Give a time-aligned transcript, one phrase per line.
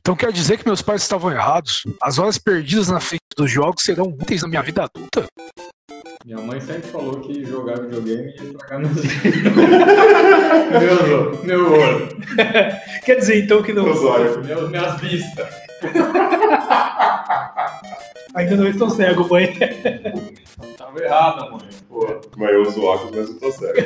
[0.00, 1.84] Então quer dizer que meus pais estavam errados?
[2.02, 5.26] As horas perdidas na frente dos jogos serão úteis na minha vida adulta?
[6.24, 8.96] Minha mãe sempre falou que jogar videogame ia estragar meus
[10.80, 12.08] meu, meu olho.
[13.04, 13.84] Quer dizer então que não.
[13.84, 15.48] Meus olhos, meus, minhas vistas.
[18.34, 19.56] Ainda não estou cego, mãe.
[20.76, 21.68] Tava errado, mãe.
[21.88, 22.20] Pô.
[22.36, 23.78] Mãe, eu uso óculos, mas eu tô cego.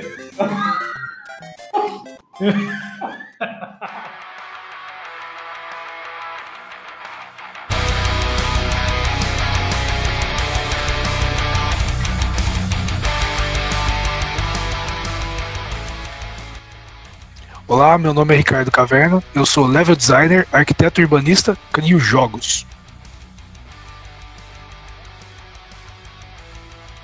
[17.66, 22.66] Olá, meu nome é Ricardo Caverna, eu sou level designer, arquiteto urbanista, crio jogos.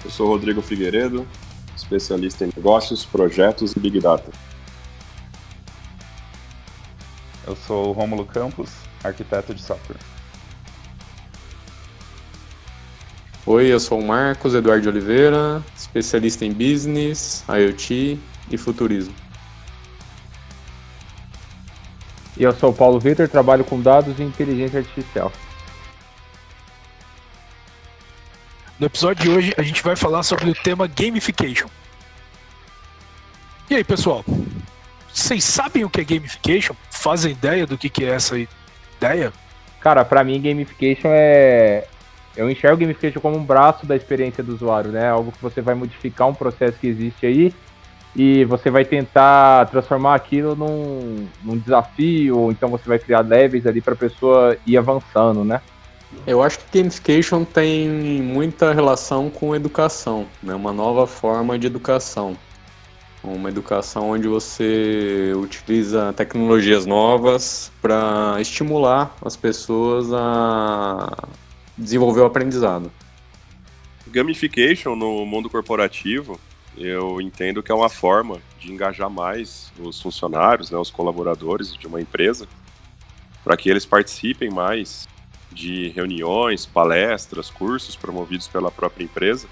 [0.05, 1.27] Eu sou Rodrigo Figueiredo,
[1.77, 4.31] especialista em negócios, projetos e Big Data.
[7.47, 8.71] Eu sou o Rômulo Campos,
[9.03, 9.97] arquiteto de software.
[13.47, 18.19] Oi, eu sou o Marcos Eduardo Oliveira, especialista em business, IoT
[18.51, 19.15] e futurismo.
[22.37, 25.33] E eu sou o Paulo Vitor, trabalho com dados e inteligência artificial.
[28.79, 31.69] No episódio de hoje a gente vai falar sobre o tema gamification.
[33.69, 34.25] E aí, pessoal?
[35.13, 36.75] Vocês sabem o que é gamification?
[36.91, 39.33] Fazem ideia do que, que é essa ideia?
[39.81, 41.87] Cara, pra mim gamification é
[42.37, 45.09] eu enxergo gamification como um braço da experiência do usuário, né?
[45.09, 47.53] Algo que você vai modificar um processo que existe aí
[48.15, 53.67] e você vai tentar transformar aquilo num, num desafio, ou então você vai criar levels
[53.67, 55.61] ali para a pessoa ir avançando, né?
[56.27, 60.55] Eu acho que gamification tem muita relação com educação, né?
[60.55, 62.37] Uma nova forma de educação.
[63.23, 71.29] Uma educação onde você utiliza tecnologias novas para estimular as pessoas a
[71.77, 72.91] desenvolver o aprendizado.
[74.07, 76.41] Gamification no mundo corporativo
[76.77, 81.87] eu entendo que é uma forma de engajar mais os funcionários, né, os colaboradores de
[81.87, 82.47] uma empresa,
[83.45, 85.09] para que eles participem mais
[85.51, 89.49] de reuniões, palestras, cursos promovidos pela própria empresa.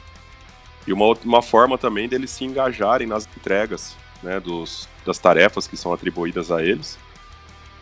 [0.88, 5.76] E uma, uma forma também deles se engajarem nas entregas né, dos, das tarefas que
[5.76, 6.98] são atribuídas a eles.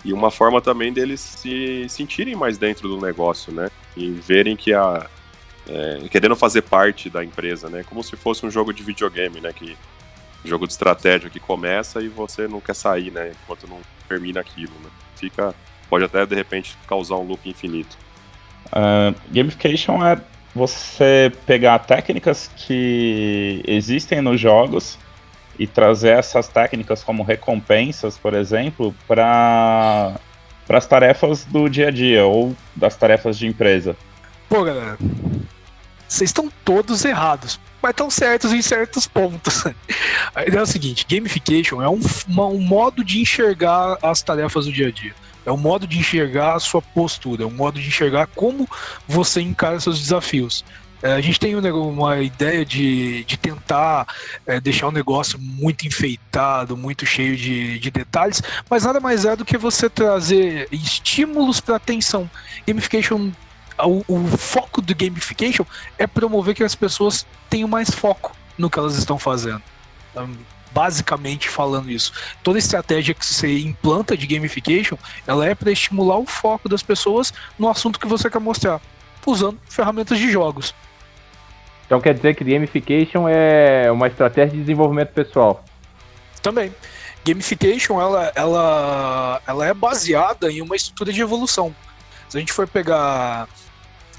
[0.05, 3.69] E uma forma também deles se sentirem mais dentro do negócio, né?
[3.97, 5.06] E verem que a,
[5.69, 7.84] é, querendo fazer parte da empresa, né?
[7.89, 9.53] Como se fosse um jogo de videogame, né?
[9.53, 9.77] Que
[10.44, 13.33] jogo de estratégia que começa e você não quer sair, né?
[13.44, 14.91] Enquanto não termina aquilo, né?
[15.15, 15.55] Fica,
[15.88, 17.97] pode até de repente causar um loop infinito.
[18.67, 20.21] Uh, gamification é
[20.56, 24.99] você pegar técnicas que existem nos jogos
[25.59, 30.19] e trazer essas técnicas como recompensas, por exemplo, para
[30.69, 33.94] as tarefas do dia a dia ou das tarefas de empresa.
[34.49, 34.97] Pô, galera,
[36.09, 39.65] vocês estão todos errados, mas estão certos em certos pontos.
[40.34, 44.73] A ideia é o seguinte: gamification é um, um modo de enxergar as tarefas do
[44.73, 45.15] dia a dia.
[45.46, 48.68] É um modo de enxergar a sua postura, é um modo de enxergar como
[49.06, 50.64] você encara seus desafios.
[51.02, 54.06] É, a gente tem uma ideia de, de tentar
[54.46, 59.36] é, deixar o negócio muito enfeitado, muito cheio de, de detalhes, mas nada mais é
[59.36, 62.28] do que você trazer estímulos para atenção.
[62.66, 63.30] Gamification
[63.84, 65.64] o, o foco do gamification
[65.98, 69.62] é promover que as pessoas tenham mais foco no que elas estão fazendo.
[70.76, 72.12] Basicamente falando isso.
[72.42, 77.32] Toda estratégia que você implanta de gamification, ela é para estimular o foco das pessoas
[77.59, 78.78] no assunto que você quer mostrar,
[79.25, 80.75] usando ferramentas de jogos.
[81.87, 85.64] Então quer dizer que gamification é uma estratégia de desenvolvimento pessoal?
[86.42, 86.70] Também.
[87.25, 91.75] Gamification ela, ela, ela é baseada em uma estrutura de evolução.
[92.28, 93.49] Se a gente for pegar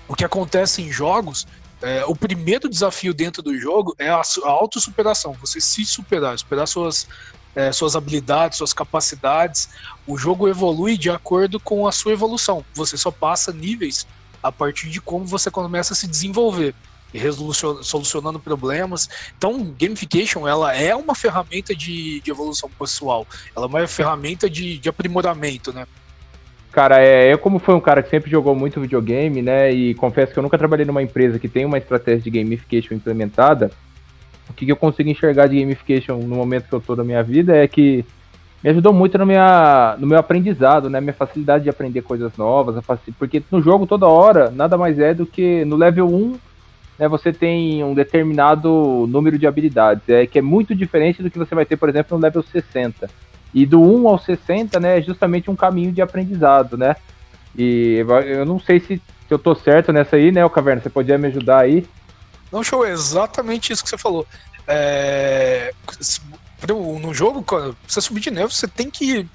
[0.08, 1.46] o que acontece em jogos,
[1.82, 6.68] é, o primeiro desafio dentro do jogo é a, a autossuperação, você se superar, superar
[6.68, 7.08] suas,
[7.56, 9.70] é, suas habilidades, suas capacidades.
[10.06, 12.66] O jogo evolui de acordo com a sua evolução.
[12.74, 14.08] Você só passa níveis
[14.42, 16.74] a partir de como você começa a se desenvolver
[17.84, 19.10] solucionando problemas.
[19.38, 23.26] Então, gamification ela é uma ferramenta de, de evolução pessoal.
[23.56, 25.88] Ela é uma ferramenta de, de aprimoramento, né?
[26.78, 30.32] Cara, é, eu como fui um cara que sempre jogou muito videogame, né, e confesso
[30.32, 33.72] que eu nunca trabalhei numa empresa que tem uma estratégia de gamification implementada,
[34.48, 37.24] o que, que eu consigo enxergar de gamification no momento que eu tô da minha
[37.24, 38.06] vida é que
[38.64, 42.76] me ajudou muito no, minha, no meu aprendizado, né, minha facilidade de aprender coisas novas,
[43.18, 46.38] porque no jogo toda hora nada mais é do que no level 1
[47.00, 51.40] né, você tem um determinado número de habilidades, é, que é muito diferente do que
[51.40, 53.10] você vai ter, por exemplo, no level 60.
[53.54, 56.96] E do 1 ao 60, né, é justamente um caminho de aprendizado, né?
[57.58, 59.02] E eu não sei se, se
[59.34, 61.88] eu tô certo nessa aí, né, o Caverna, você podia me ajudar aí?
[62.52, 64.26] Não, show, é exatamente isso que você falou.
[64.68, 65.74] É,
[66.68, 69.28] no jogo, quando você subir de nível, você tem que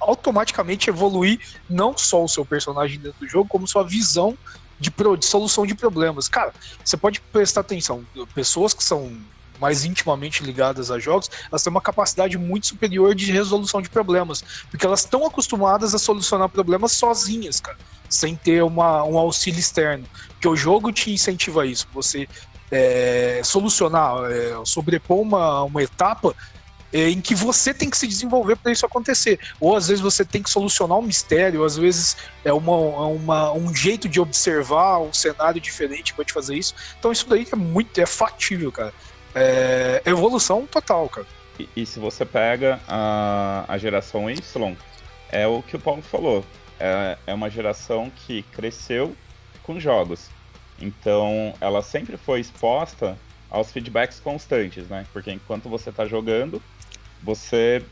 [0.00, 4.36] automaticamente evoluir não só o seu personagem dentro do jogo, como sua visão
[4.78, 6.28] de, de solução de problemas.
[6.28, 6.52] Cara,
[6.84, 8.04] você pode prestar atenção,
[8.34, 9.12] pessoas que são
[9.60, 14.44] mais intimamente ligadas a jogos, elas têm uma capacidade muito superior de resolução de problemas,
[14.70, 17.78] porque elas estão acostumadas a solucionar problemas sozinhas, cara,
[18.08, 20.04] sem ter uma, um auxílio externo.
[20.28, 22.28] Porque o jogo te incentiva a isso, você
[22.70, 26.34] é, solucionar, é, sobrepor uma, uma etapa
[26.92, 29.38] é, em que você tem que se desenvolver para isso acontecer.
[29.60, 33.52] Ou às vezes você tem que solucionar um mistério, ou às vezes é uma, uma,
[33.52, 36.74] um jeito de observar um cenário diferente para te fazer isso.
[36.98, 38.92] Então isso daí é muito é fatível, cara.
[39.40, 41.26] É evolução total, cara.
[41.58, 44.76] E, e se você pega a, a geração Y,
[45.30, 46.44] é o que o Paulo falou.
[46.78, 49.14] É, é uma geração que cresceu
[49.62, 50.30] com jogos.
[50.80, 53.18] Então ela sempre foi exposta
[53.50, 55.06] aos feedbacks constantes, né?
[55.12, 56.62] Porque enquanto você está jogando,
[57.22, 57.82] você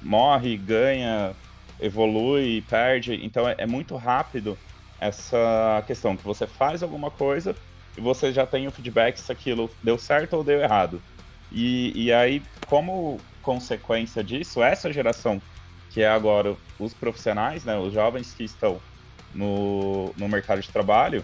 [0.00, 1.34] morre, ganha,
[1.80, 3.18] evolui, perde.
[3.24, 4.58] Então é, é, muito rápido
[5.00, 7.54] essa questão que você faz alguma coisa
[8.00, 11.02] você já tem o feedback se aquilo deu certo ou deu errado.
[11.50, 15.40] E, e aí, como consequência disso, essa geração,
[15.90, 18.80] que é agora os profissionais, né, os jovens que estão
[19.34, 21.22] no, no mercado de trabalho,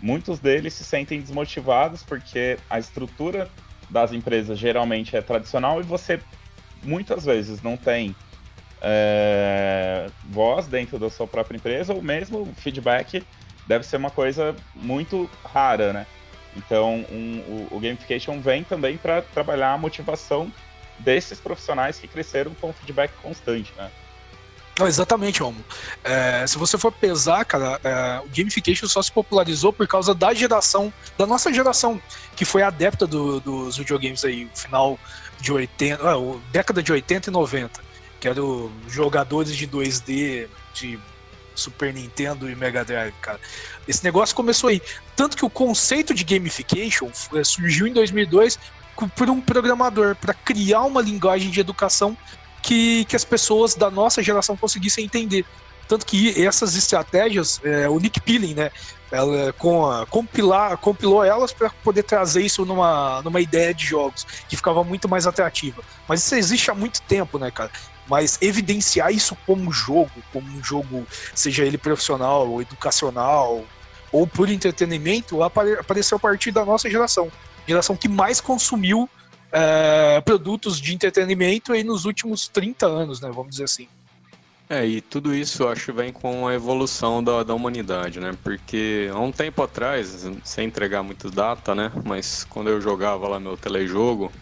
[0.00, 3.50] muitos deles se sentem desmotivados porque a estrutura
[3.90, 6.20] das empresas geralmente é tradicional e você
[6.82, 8.14] muitas vezes não tem
[8.80, 13.24] é, voz dentro da sua própria empresa, ou mesmo feedback
[13.66, 16.06] deve ser uma coisa muito rara, né?
[16.56, 20.50] Então, um, o, o, gamification vem também para trabalhar a motivação
[20.98, 23.90] desses profissionais que cresceram com feedback constante, né?
[24.78, 25.64] Não, exatamente, Romo.
[26.04, 30.34] É, se você for pesar, cara, é, o gamification só se popularizou por causa da
[30.34, 32.00] geração, da nossa geração,
[32.34, 34.98] que foi adepta do, dos videogames aí, final
[35.40, 36.14] de 80, ah,
[36.52, 37.80] década de 80 e 90,
[38.20, 40.98] que eram jogadores de 2D de
[41.56, 43.40] Super Nintendo e Mega Drive, cara.
[43.88, 44.80] Esse negócio começou aí.
[45.16, 48.58] Tanto que o conceito de gamification é, surgiu em 2002
[49.14, 52.16] por um programador para criar uma linguagem de educação
[52.62, 55.44] que, que as pessoas da nossa geração conseguissem entender.
[55.88, 58.70] Tanto que essas estratégias, é, o Nick Pilling, né,
[59.10, 64.26] ela com a, compilar, compilou elas para poder trazer isso numa, numa ideia de jogos
[64.48, 65.82] que ficava muito mais atrativa.
[66.08, 67.70] Mas isso existe há muito tempo, né, cara?
[68.08, 73.64] Mas evidenciar isso como jogo, como um jogo, seja ele profissional ou educacional
[74.12, 77.30] ou por entretenimento, apare, apareceu a partir da nossa geração.
[77.66, 79.08] Geração que mais consumiu
[79.52, 83.30] é, produtos de entretenimento aí nos últimos 30 anos, né?
[83.32, 83.88] Vamos dizer assim.
[84.68, 88.32] É, e tudo isso eu acho vem com a evolução da, da humanidade, né?
[88.42, 91.92] Porque há um tempo atrás, sem entregar muito data, né?
[92.04, 94.32] Mas quando eu jogava lá meu telejogo,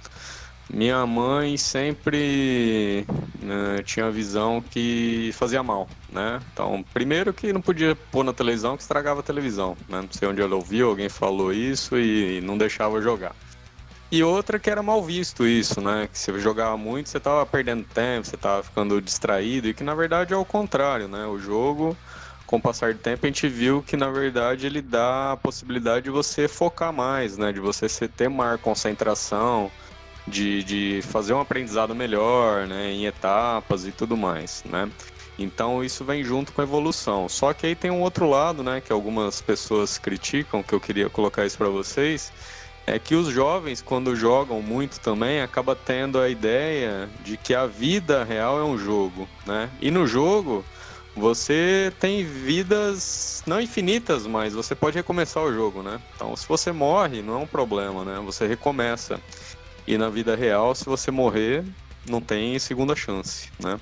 [0.73, 3.05] minha mãe sempre
[3.39, 6.41] né, tinha a visão que fazia mal, né?
[6.53, 10.01] Então, primeiro que não podia pôr na televisão, que estragava a televisão, né?
[10.01, 13.35] Não sei onde ela ouviu, alguém falou isso e não deixava jogar.
[14.11, 16.09] E outra que era mal visto isso, né?
[16.11, 19.95] Que você jogava muito, você tava perdendo tempo, você tava ficando distraído, e que na
[19.95, 21.27] verdade é o contrário, né?
[21.27, 21.97] O jogo,
[22.47, 26.05] com o passar do tempo, a gente viu que na verdade ele dá a possibilidade
[26.05, 27.53] de você focar mais, né?
[27.53, 29.71] De você ter maior concentração,
[30.27, 32.91] de, de fazer um aprendizado melhor, né?
[32.91, 34.91] Em etapas e tudo mais, né?
[35.39, 37.29] Então isso vem junto com a evolução.
[37.29, 38.81] Só que aí tem um outro lado, né?
[38.81, 42.33] Que algumas pessoas criticam, que eu queria colocar isso para vocês
[42.87, 47.67] é que os jovens, quando jogam muito também, acaba tendo a ideia de que a
[47.67, 49.71] vida real é um jogo, né?
[49.81, 50.65] E no jogo
[51.17, 56.01] você tem vidas não infinitas, mas você pode recomeçar o jogo, né?
[56.15, 58.21] Então, se você morre, não é um problema, né?
[58.25, 59.21] Você recomeça.
[59.87, 61.65] E na vida real, se você morrer,
[62.09, 63.79] não tem segunda chance, né?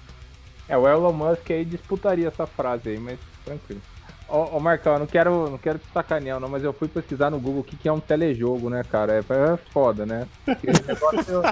[0.69, 3.81] É, o Elon Musk aí disputaria essa frase aí, mas tranquilo.
[4.29, 7.31] Ô, ô Marcão, eu não quero, não quero te sacanear, não, mas eu fui pesquisar
[7.31, 9.15] no Google o que, que é um telejogo, né, cara?
[9.15, 10.27] É, é foda, né?
[10.45, 11.43] Porque o negócio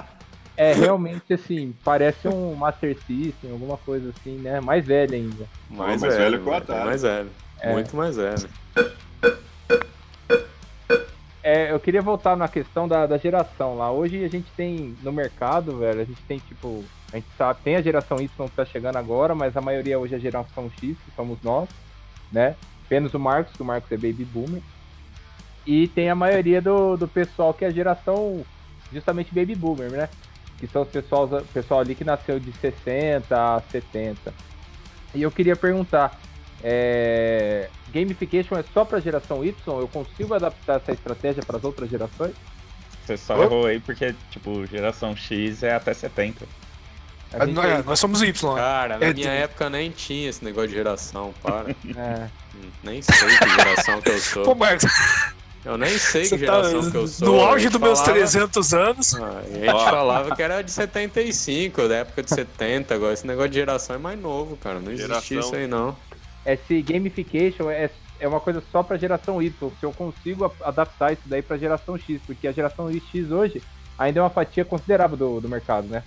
[0.57, 4.59] é realmente assim, parece um Master System, alguma coisa assim, né?
[4.59, 5.47] Mais velho ainda.
[5.69, 6.85] Mais, mais velho, velho que o Atari.
[6.85, 7.29] Mais velho.
[7.59, 7.73] É.
[7.73, 8.49] Muito mais velho.
[11.53, 13.91] É, eu queria voltar na questão da, da geração lá.
[13.91, 16.81] Hoje a gente tem no mercado, velho, a gente tem tipo.
[17.11, 20.13] A gente sabe, tem a geração Y que tá chegando agora, mas a maioria hoje
[20.13, 21.67] é a geração X, que somos nós,
[22.31, 22.55] né?
[22.85, 24.61] Apenas o Marcos, que o Marcos é baby boomer.
[25.67, 28.45] E tem a maioria do, do pessoal que é a geração
[28.93, 30.07] justamente baby boomer, né?
[30.57, 34.33] Que são os pessoal, pessoal ali que nasceu de 60 a 70.
[35.13, 36.17] E eu queria perguntar,
[36.63, 39.79] é, gamification é só para geração Y?
[39.79, 42.33] Eu consigo adaptar essa estratégia para as outras gerações?
[43.05, 43.43] Você só oh.
[43.43, 46.45] errou aí porque, tipo, geração X é até 70.
[47.33, 48.55] É, é, nós somos Y.
[48.55, 49.37] Cara, na é, minha tem...
[49.37, 51.71] época nem tinha esse negócio de geração, para.
[51.95, 52.27] é.
[52.83, 54.43] Nem sei que geração que eu sou.
[54.43, 54.85] Pô, Marcos.
[55.63, 57.27] Eu nem sei Você que tá geração tá, que eu sou.
[57.27, 59.15] No auge dos meus 300 anos.
[59.15, 62.95] Ah, a gente falava que era de 75, da época de 70.
[62.95, 64.79] Agora esse negócio de geração é mais novo, cara.
[64.79, 65.39] Não existe geração.
[65.39, 65.95] isso aí, não.
[66.45, 69.71] Esse gamification é, é uma coisa só pra geração Y.
[69.79, 73.61] Se eu consigo adaptar isso daí pra geração X, porque a geração X hoje
[73.97, 76.03] ainda é uma fatia considerável do, do mercado, né?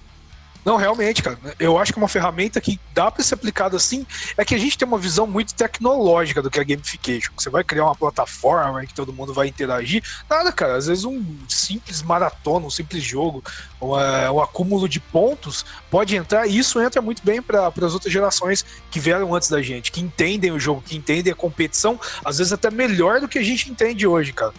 [0.64, 1.38] Não, realmente, cara.
[1.58, 4.06] Eu acho que uma ferramenta que dá para ser aplicada assim
[4.36, 7.32] é que a gente tem uma visão muito tecnológica do que é gamification.
[7.36, 10.02] Você vai criar uma plataforma em que todo mundo vai interagir.
[10.28, 10.76] Nada, cara.
[10.76, 13.44] Às vezes um simples maratona, um simples jogo,
[13.80, 18.12] uma, um acúmulo de pontos pode entrar e isso entra muito bem para as outras
[18.12, 22.38] gerações que vieram antes da gente, que entendem o jogo, que entendem a competição, às
[22.38, 24.54] vezes até melhor do que a gente entende hoje, cara.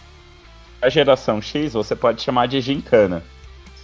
[0.80, 3.24] A geração X você pode chamar de gincana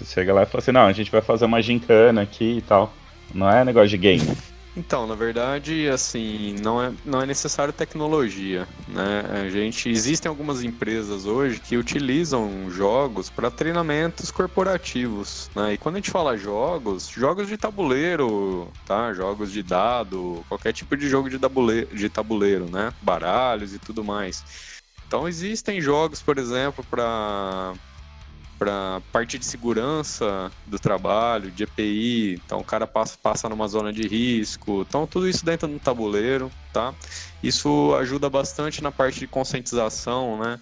[0.02, 2.62] você chega lá e fala assim, não, a gente vai fazer uma gincana aqui e
[2.62, 2.92] tal.
[3.34, 4.36] Não é negócio de game.
[4.74, 9.22] Então, na verdade, assim, não é, não é necessário tecnologia, né?
[9.44, 15.74] A gente existem algumas empresas hoje que utilizam jogos para treinamentos corporativos, né?
[15.74, 19.12] E quando a gente fala jogos, jogos de tabuleiro, tá?
[19.12, 22.94] Jogos de dado, qualquer tipo de jogo de tabuleiro, de tabuleiro, né?
[23.02, 24.42] Baralhos e tudo mais.
[25.06, 27.74] Então existem jogos, por exemplo, para
[28.62, 33.92] para parte de segurança do trabalho, de EPI, então o cara passa, passa numa zona
[33.92, 36.94] de risco, então tudo isso dentro do tabuleiro, tá?
[37.42, 40.60] Isso ajuda bastante na parte de conscientização, né?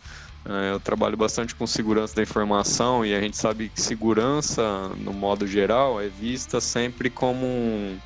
[0.49, 5.13] É, eu trabalho bastante com segurança da informação e a gente sabe que segurança, no
[5.13, 7.99] modo geral, é vista sempre como um,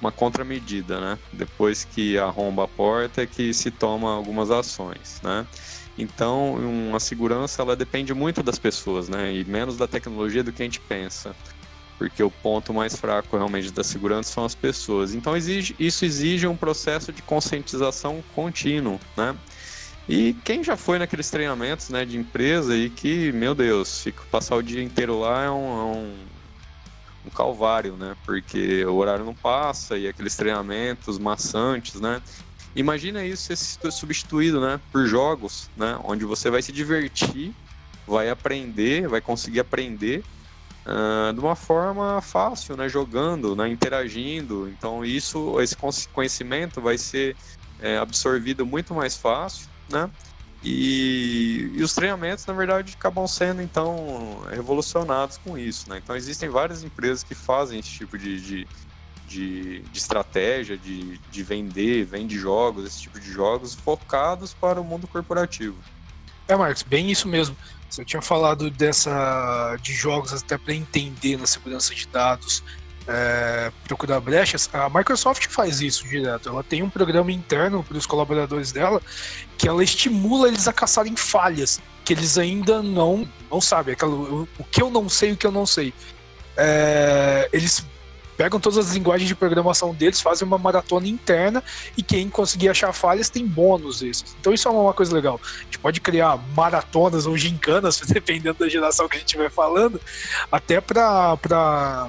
[0.00, 1.18] uma contramedida, né?
[1.32, 5.44] Depois que arromba a porta é que se toma algumas ações, né?
[6.00, 9.32] Então, uma segurança ela depende muito das pessoas, né?
[9.34, 11.34] E menos da tecnologia do que a gente pensa.
[11.98, 15.14] Porque o ponto mais fraco realmente da segurança são as pessoas.
[15.14, 19.36] Então, exige, isso exige um processo de conscientização contínuo, né?
[20.08, 24.56] E quem já foi naqueles treinamentos né, de empresa e que, meu Deus, fica, passar
[24.56, 26.14] o dia inteiro lá é um, é um,
[27.26, 28.16] um calvário, né?
[28.24, 32.20] Porque o horário não passa e aqueles treinamentos maçantes, né?
[32.74, 37.52] Imagina isso ser substituído, né, por jogos, né, onde você vai se divertir,
[38.06, 40.22] vai aprender, vai conseguir aprender
[40.86, 44.68] uh, de uma forma fácil, né, jogando, né, interagindo.
[44.68, 45.76] Então isso, esse
[46.12, 47.36] conhecimento vai ser
[47.80, 50.10] é, absorvido muito mais fácil, né?
[50.62, 55.98] E, e, os treinamentos, na verdade, acabam sendo então revolucionados com isso, né?
[56.02, 58.68] Então existem várias empresas que fazem esse tipo de, de,
[59.30, 64.84] de, de estratégia, de, de vender, vende jogos, esse tipo de jogos, focados para o
[64.84, 65.78] mundo corporativo.
[66.48, 67.56] É, Marcos, bem isso mesmo.
[67.88, 72.62] Você tinha falado dessa de jogos até para entender na segurança de dados,
[73.06, 74.68] é, procurar brechas.
[74.72, 76.48] A Microsoft faz isso direto.
[76.48, 79.00] Ela tem um programa interno para os colaboradores dela
[79.56, 83.94] que ela estimula eles a caçarem falhas que eles ainda não não sabem.
[83.94, 85.94] Aquilo, o que eu não sei, o que eu não sei.
[86.56, 87.84] É, eles
[88.40, 91.62] pegam todas as linguagens de programação deles, fazem uma maratona interna
[91.94, 94.34] e quem conseguir achar falhas tem bônus esses.
[94.40, 95.38] Então isso é uma coisa legal.
[95.44, 100.00] A gente pode criar maratonas ou gincanas, dependendo da geração que a gente estiver falando,
[100.50, 102.08] até para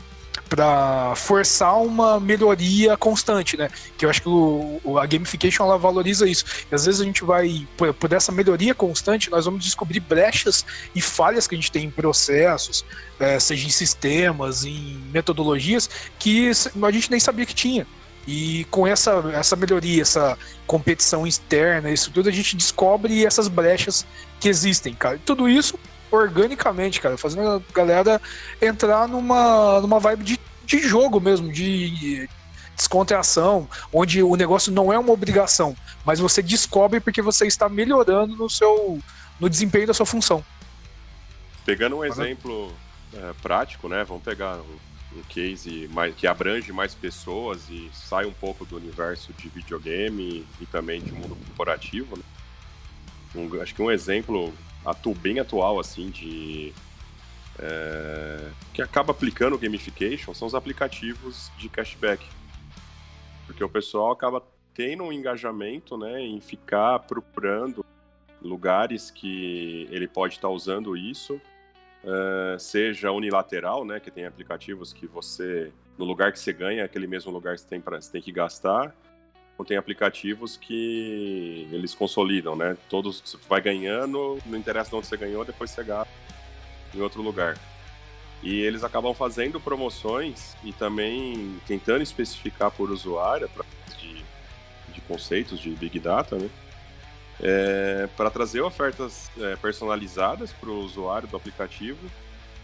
[0.51, 3.69] para forçar uma melhoria constante, né?
[3.97, 6.43] Que eu acho que o, a gamification ela valoriza isso.
[6.69, 10.65] E às vezes a gente vai, por, por essa melhoria constante, nós vamos descobrir brechas
[10.93, 12.83] e falhas que a gente tem em processos,
[13.17, 15.89] é, seja em sistemas, em metodologias,
[16.19, 16.51] que
[16.83, 17.87] a gente nem sabia que tinha.
[18.27, 24.05] E com essa, essa melhoria, essa competição externa, isso tudo, a gente descobre essas brechas
[24.37, 25.17] que existem, cara.
[25.25, 25.79] Tudo isso
[26.11, 28.21] organicamente, cara, fazendo a galera
[28.61, 32.29] entrar numa, numa vibe de, de jogo mesmo, de
[32.75, 35.75] descontração, onde o negócio não é uma obrigação,
[36.05, 38.99] mas você descobre porque você está melhorando no seu
[39.39, 40.45] no desempenho da sua função.
[41.65, 42.71] Pegando um exemplo
[43.13, 44.03] é, prático, né?
[44.03, 44.59] Vamos pegar
[45.15, 50.45] um case mais, que abrange mais pessoas e sai um pouco do universo de videogame
[50.59, 52.17] e também de mundo corporativo.
[52.17, 52.23] Né?
[53.35, 54.53] Um, acho que um exemplo
[54.85, 56.73] atu, bem atual, assim, de.
[57.59, 62.25] É, que acaba aplicando gamification são os aplicativos de cashback.
[63.45, 64.41] Porque o pessoal acaba
[64.73, 67.85] tendo um engajamento né, em ficar procurando
[68.41, 71.39] lugares que ele pode estar usando isso,
[72.03, 76.85] uh, seja unilateral, né, que tem aplicativos que você, no lugar que você ganha, é
[76.85, 78.95] aquele mesmo lugar que você tem, pra, você tem que gastar,
[79.63, 85.17] tem aplicativos que eles consolidam, né, todos, você vai ganhando, não interessa de onde você
[85.17, 86.13] ganhou, depois você gasta
[86.93, 87.57] em outro lugar.
[88.43, 94.23] E eles acabam fazendo promoções e também tentando especificar por usuário, através de,
[94.93, 96.49] de conceitos de Big Data, né?
[97.43, 101.99] É, para trazer ofertas é, personalizadas para o usuário do aplicativo,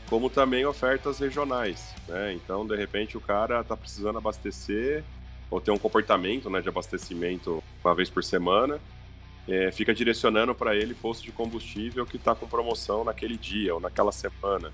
[0.07, 1.93] como também ofertas regionais.
[2.07, 2.33] Né?
[2.33, 5.03] Então, de repente, o cara está precisando abastecer
[5.49, 8.79] ou ter um comportamento né, de abastecimento uma vez por semana,
[9.47, 13.79] é, fica direcionando para ele posto de combustível que está com promoção naquele dia ou
[13.79, 14.73] naquela semana.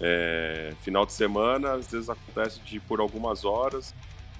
[0.00, 3.94] É, final de semana, às vezes acontece de, por algumas horas,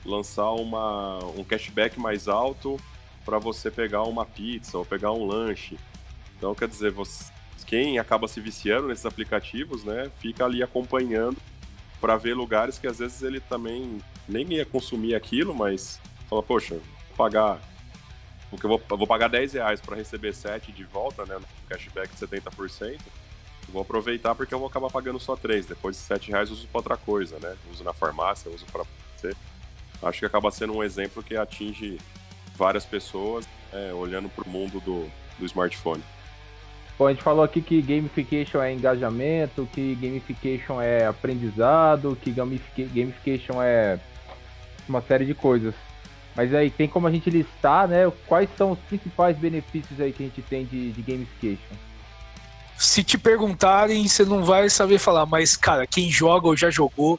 [0.04, 2.78] lançar uma, um cashback mais alto
[3.24, 5.76] para você pegar uma pizza ou pegar um lanche.
[6.36, 7.30] Então, quer dizer, você,
[7.66, 11.36] quem acaba se viciando nesses aplicativos, né, fica ali acompanhando
[12.00, 16.78] para ver lugares que às vezes ele também nem ia consumir aquilo, mas fala, poxa,
[17.16, 17.60] pagar.
[18.50, 21.36] Porque eu vou, eu vou pagar 10 reais para receber 7 de volta, né?
[21.36, 22.98] No cashback de 70%.
[23.68, 25.66] Vou aproveitar porque eu vou acabar pagando só 3.
[25.66, 27.56] Depois de 7 reais uso para outra coisa, né?
[27.70, 28.84] Uso na farmácia, uso para
[29.16, 29.34] você.
[30.02, 31.98] Acho que acaba sendo um exemplo que atinge
[32.56, 36.02] várias pessoas é, olhando para o mundo do, do smartphone.
[36.98, 43.62] Bom, a gente falou aqui que gamification é engajamento, que gamification é aprendizado, que gamification
[43.62, 43.98] é
[44.88, 45.74] uma série de coisas.
[46.34, 48.10] Mas aí tem como a gente listar, né?
[48.26, 51.74] Quais são os principais benefícios aí que a gente tem de, de gamification?
[52.76, 57.18] Se te perguntarem, você não vai saber falar, mas, cara, quem joga ou já jogou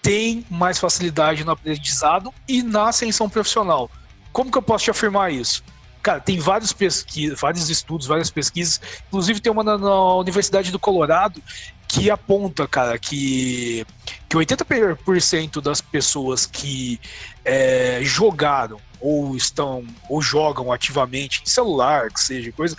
[0.00, 3.90] tem mais facilidade no aprendizado e na ascensão profissional.
[4.32, 5.62] Como que eu posso te afirmar isso?
[6.02, 8.80] Cara, tem vários pesquisas, vários estudos, várias pesquisas.
[9.08, 11.40] Inclusive tem uma na, na Universidade do Colorado
[11.86, 13.86] que aponta, cara, que,
[14.28, 16.98] que 80% das pessoas que
[17.44, 22.74] é, jogaram ou estão ou jogam ativamente em celular, que seja coisa,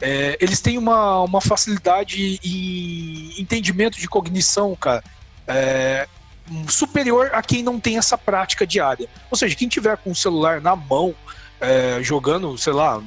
[0.00, 5.04] é, eles têm uma, uma facilidade e entendimento de cognição, cara,
[5.46, 6.08] é,
[6.68, 9.08] superior a quem não tem essa prática diária.
[9.30, 11.14] Ou seja, quem tiver com o celular na mão,
[11.60, 13.02] é, jogando, sei lá,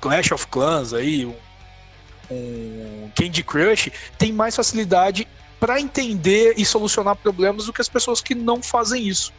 [0.00, 1.34] Clash of Clans aí, um,
[2.30, 5.26] um Candy Crush, tem mais facilidade
[5.58, 9.32] para entender e solucionar problemas do que as pessoas que não fazem isso.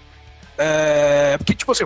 [0.57, 1.85] É, porque, tipo assim,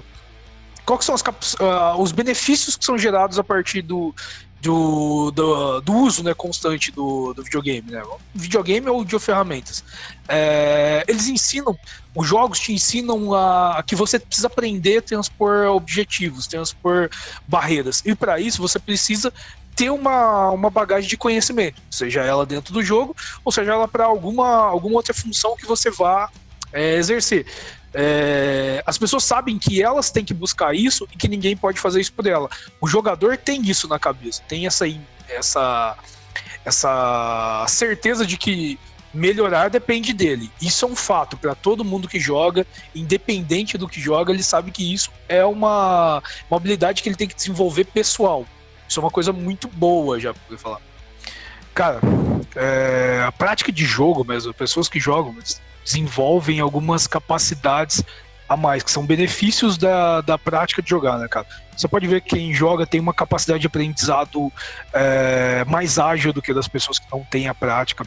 [0.86, 4.16] quais são as, uh, os benefícios que são gerados a partir do,
[4.62, 8.04] do, do, do, uso né, constante do, do videogame, né?
[8.34, 9.84] Videogame ou de ferramentas.
[10.28, 11.78] É, eles ensinam,
[12.16, 17.10] os jogos te ensinam a, a, que você precisa aprender a transpor objetivos, transpor
[17.48, 18.04] barreiras.
[18.06, 19.34] E para isso você precisa
[19.76, 24.06] ter uma, uma bagagem de conhecimento, seja ela dentro do jogo, ou seja ela para
[24.06, 26.30] alguma, alguma outra função que você vá
[26.72, 27.48] é, exercer.
[27.94, 32.00] É, as pessoas sabem que elas têm que buscar isso e que ninguém pode fazer
[32.00, 32.50] isso por ela.
[32.80, 34.86] O jogador tem isso na cabeça, tem essa,
[35.28, 35.98] essa,
[36.64, 38.80] essa certeza de que
[39.14, 40.50] melhorar depende dele.
[40.62, 44.72] Isso é um fato para todo mundo que joga, independente do que joga, ele sabe
[44.72, 48.46] que isso é uma, uma habilidade que ele tem que desenvolver pessoal.
[48.88, 50.82] Isso é uma coisa muito boa, já poder falar.
[51.74, 52.00] Cara,
[52.56, 55.36] é, a prática de jogo mesmo, pessoas que jogam,
[55.84, 58.04] desenvolvem algumas capacidades
[58.52, 61.48] a mais, que são benefícios da, da prática de jogar, né, cara?
[61.76, 64.52] Você pode ver que quem joga tem uma capacidade de aprendizado
[64.94, 68.06] é, mais ágil do que das pessoas que não têm a prática.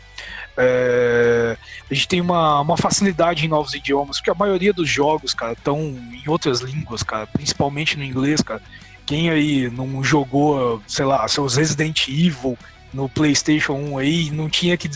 [0.55, 1.57] É,
[1.91, 5.55] a gente tem uma, uma facilidade em novos idiomas, porque a maioria dos jogos, cara,
[5.55, 8.61] estão em outras línguas, cara, principalmente no inglês, cara.
[9.07, 12.57] Quem aí não jogou, sei lá, seus Resident Evil
[12.93, 14.89] no PlayStation 1 aí, não tinha que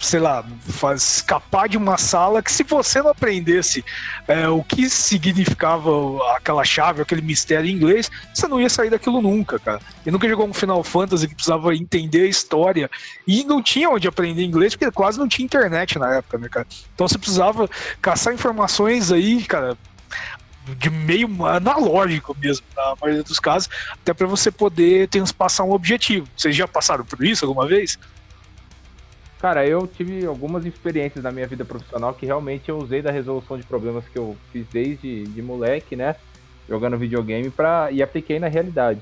[0.00, 3.84] sei lá, faz, escapar de uma sala que se você não aprendesse
[4.26, 5.90] é, o que significava
[6.34, 9.80] aquela chave, aquele mistério em inglês, você não ia sair daquilo nunca, cara.
[10.04, 12.90] E nunca jogou um Final Fantasy que precisava entender a história
[13.26, 16.66] e não tinha onde aprender inglês porque quase não tinha internet na época, né, cara?
[16.94, 17.68] Então você precisava
[18.00, 19.76] caçar informações aí, cara,
[20.78, 26.26] de meio analógico mesmo, na maioria dos casos, até para você poder transpassar um objetivo.
[26.34, 27.98] Vocês já passaram por isso alguma vez?
[29.40, 33.56] Cara, eu tive algumas experiências na minha vida profissional que realmente eu usei da resolução
[33.56, 36.14] de problemas que eu fiz desde de moleque, né?
[36.68, 39.00] Jogando videogame pra, e apliquei na realidade.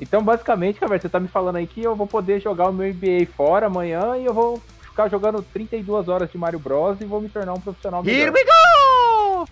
[0.00, 2.92] Então, basicamente, cara, você tá me falando aí que eu vou poder jogar o meu
[2.92, 7.20] MBA fora amanhã e eu vou ficar jogando 32 horas de Mario Bros e vou
[7.20, 8.18] me tornar um profissional melhor.
[8.18, 9.48] Here we go!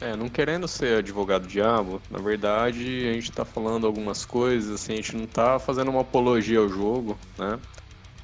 [0.00, 4.92] É, não querendo ser advogado diabo, na verdade a gente tá falando algumas coisas, assim,
[4.92, 7.58] a gente não tá fazendo uma apologia ao jogo, né?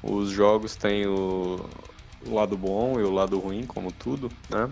[0.03, 1.61] Os jogos têm o,
[2.27, 4.69] lado bom e o lado ruim, como tudo, né?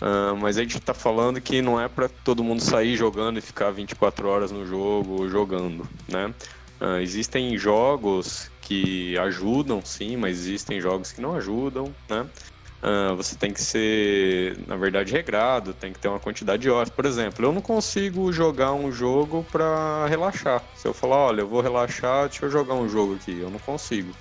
[0.00, 3.40] Uh, mas a gente tá falando que não é para todo mundo sair jogando e
[3.40, 6.34] ficar 24 horas no jogo jogando, né?
[6.80, 12.26] Uh, existem jogos que ajudam, sim, mas existem jogos que não ajudam, né?
[12.82, 16.90] Uh, você tem que ser, na verdade, regrado, tem que ter uma quantidade de horas.
[16.90, 20.60] Por exemplo, eu não consigo jogar um jogo para relaxar.
[20.74, 23.60] Se eu falar, olha, eu vou relaxar, deixa eu jogar um jogo aqui, eu não
[23.60, 24.12] consigo.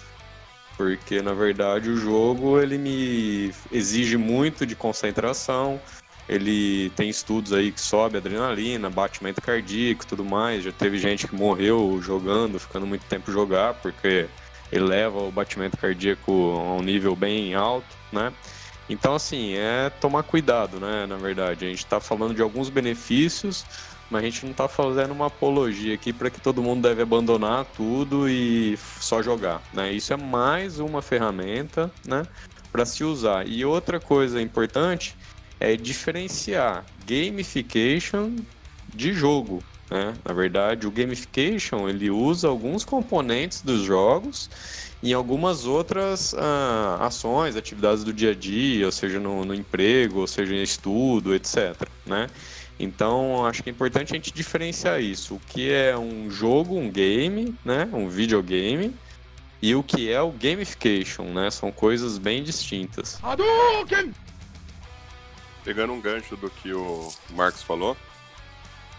[0.81, 5.79] Porque, na verdade, o jogo ele me exige muito de concentração,
[6.27, 10.63] ele tem estudos aí que sobe adrenalina, batimento cardíaco tudo mais.
[10.63, 14.27] Já teve gente que morreu jogando, ficando muito tempo jogar, porque
[14.71, 18.33] ele leva o batimento cardíaco a um nível bem alto, né?
[18.89, 21.05] Então, assim, é tomar cuidado, né?
[21.05, 23.67] Na verdade, a gente está falando de alguns benefícios,
[24.11, 27.63] mas a gente não está fazendo uma apologia aqui para que todo mundo deve abandonar
[27.65, 29.91] tudo e só jogar, né?
[29.93, 32.27] Isso é mais uma ferramenta, né?
[32.71, 33.47] Para se usar.
[33.47, 35.15] E outra coisa importante
[35.59, 38.35] é diferenciar gamification
[38.93, 40.13] de jogo, né?
[40.25, 44.49] Na verdade, o gamification ele usa alguns componentes dos jogos
[45.01, 50.19] em algumas outras ah, ações, atividades do dia a dia, ou seja, no, no emprego,
[50.19, 51.75] ou seja, em estudo, etc.
[52.05, 52.27] Né?
[52.81, 55.35] Então, acho que é importante a gente diferenciar isso.
[55.35, 57.87] O que é um jogo, um game, né?
[57.93, 58.95] um videogame,
[59.61, 61.51] e o que é o gamification, né?
[61.51, 63.19] São coisas bem distintas.
[65.63, 67.95] Pegando um gancho do que o Marcos falou,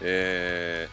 [0.01, 0.87] é,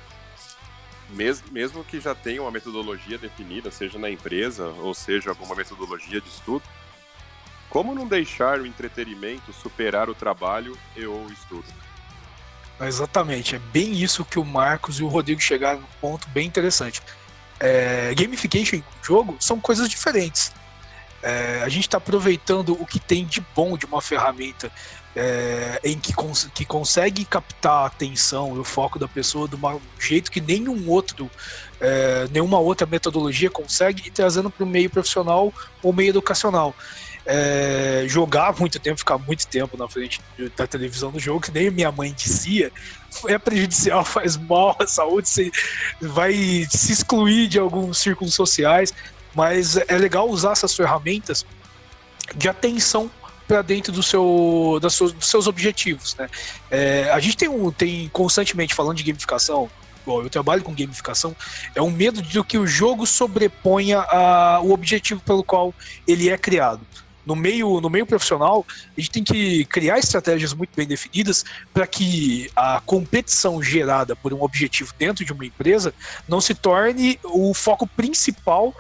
[1.11, 6.21] mesmo, mesmo que já tenha uma metodologia definida, seja na empresa ou seja alguma metodologia
[6.21, 6.65] de estudo,
[7.69, 11.67] como não deixar o entretenimento superar o trabalho e ou o estudo?
[12.81, 17.03] Exatamente, é bem isso que o Marcos e o Rodrigo chegaram num ponto bem interessante.
[17.59, 20.53] É, gamification e jogo são coisas diferentes.
[21.23, 24.73] É, a gente está aproveitando o que tem de bom de uma ferramenta
[25.15, 29.57] é, em que, cons que consegue captar a atenção e o foco da pessoa de
[29.57, 31.31] um jeito que nenhum outro,
[31.81, 36.75] é, nenhuma outra metodologia consegue, trazendo para o meio profissional ou meio educacional.
[37.33, 40.21] É, jogar muito tempo, ficar muito tempo na frente
[40.57, 42.73] da televisão do jogo, que nem minha mãe dizia,
[43.29, 45.51] é prejudicial, faz mal à saúde, você
[46.01, 46.35] vai
[46.69, 48.93] se excluir de alguns círculos sociais,
[49.33, 51.47] mas é legal usar essas ferramentas
[52.35, 53.09] de atenção
[53.47, 56.17] para dentro do seu, das suas, dos seus objetivos.
[56.17, 56.29] Né?
[56.69, 59.71] É, a gente tem, um, tem constantemente falando de gamificação,
[60.05, 61.35] bom, eu trabalho com gamificação,
[61.75, 65.75] é um medo de que o jogo sobreponha a, o objetivo pelo qual
[66.07, 66.81] ele é criado.
[67.25, 68.65] No meio, no meio profissional,
[68.97, 74.33] a gente tem que criar estratégias muito bem definidas para que a competição gerada por
[74.33, 75.95] um objetivo dentro de uma empresa
[76.29, 78.75] não se torne o foco principal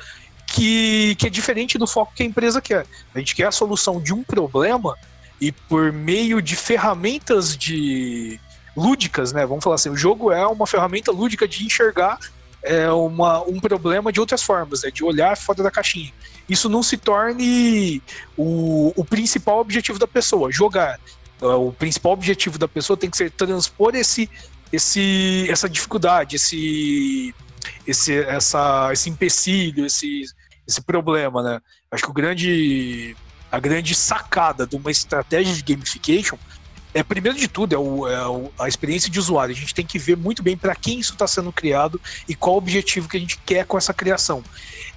[0.47, 2.87] que, que é diferente do foco que a empresa quer.
[3.15, 4.97] A gente quer a solução de um problema
[5.41, 8.39] e por meio de ferramentas de
[8.77, 9.47] lúdicas, né?
[9.47, 12.19] Vamos falar assim, o jogo é uma ferramenta lúdica de enxergar
[12.63, 14.91] é, uma, um problema de outras formas, né?
[14.91, 16.13] de olhar fora da caixinha.
[16.51, 18.03] Isso não se torne
[18.37, 20.99] o, o principal objetivo da pessoa, jogar.
[21.41, 24.29] É, o principal objetivo da pessoa tem que ser transpor esse,
[24.73, 27.33] esse, essa dificuldade, esse,
[27.87, 30.25] esse, essa, esse empecilho, esse,
[30.67, 31.61] esse problema, né?
[31.89, 33.17] Acho que o grande,
[33.51, 36.37] a grande sacada de uma estratégia de gamification
[36.93, 39.55] é, primeiro de tudo, é, o, é a experiência de usuário.
[39.55, 42.57] A gente tem que ver muito bem para quem isso está sendo criado e qual
[42.57, 44.43] o objetivo que a gente quer com essa criação.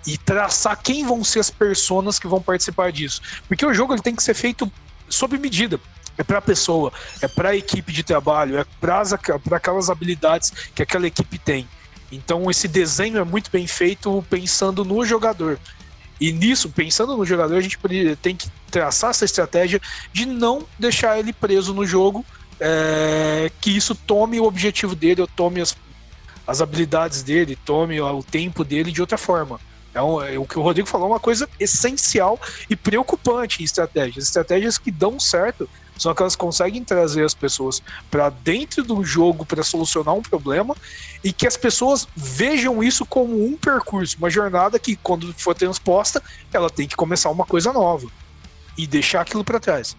[0.06, 3.22] E traçar quem vão ser as pessoas que vão participar disso.
[3.48, 4.72] Porque o jogo ele tem que ser feito
[5.08, 5.80] sob medida.
[6.18, 10.84] É para a pessoa, é para a equipe de trabalho, é para aquelas habilidades que
[10.84, 11.68] aquela equipe tem.
[12.12, 15.60] Então esse desenho é muito bem feito pensando no jogador.
[16.20, 17.78] E nisso, pensando no jogador, a gente
[18.22, 22.24] tem que traçar essa estratégia de não deixar ele preso no jogo,
[22.60, 25.76] é, que isso tome o objetivo dele, ou tome as,
[26.46, 29.60] as habilidades dele, tome o tempo dele de outra forma.
[29.96, 34.26] Um, é, o que o Rodrigo falou é uma coisa essencial e preocupante em estratégias.
[34.26, 39.46] Estratégias que dão certo só que elas conseguem trazer as pessoas para dentro do jogo
[39.46, 40.76] para solucionar um problema
[41.24, 46.22] e que as pessoas vejam isso como um percurso, uma jornada que, quando for transposta,
[46.52, 48.08] ela tem que começar uma coisa nova
[48.78, 49.96] e deixar aquilo para trás.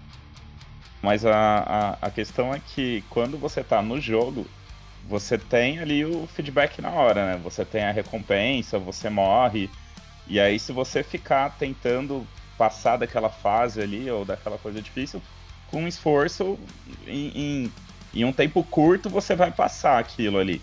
[1.01, 4.47] Mas a, a, a, questão é que quando você está no jogo,
[5.09, 7.41] você tem ali o feedback na hora, né?
[7.45, 9.71] Você tem a recompensa, você morre.
[10.27, 15.21] E aí, se você ficar tentando passar daquela fase ali ou daquela coisa difícil,
[15.71, 16.59] com esforço
[17.07, 17.73] em, em
[18.15, 20.63] em um tempo curto você vai passar aquilo ali.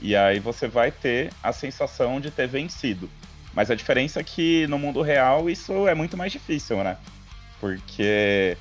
[0.00, 3.08] E aí você vai ter a sensação de ter vencido.
[3.54, 6.96] Mas a diferença é que no mundo real isso é muito mais difícil, né?
[7.58, 8.56] Porque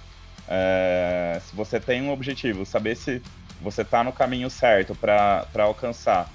[0.47, 3.21] é, se você tem um objetivo, saber se
[3.62, 6.29] você está no caminho certo para alcançar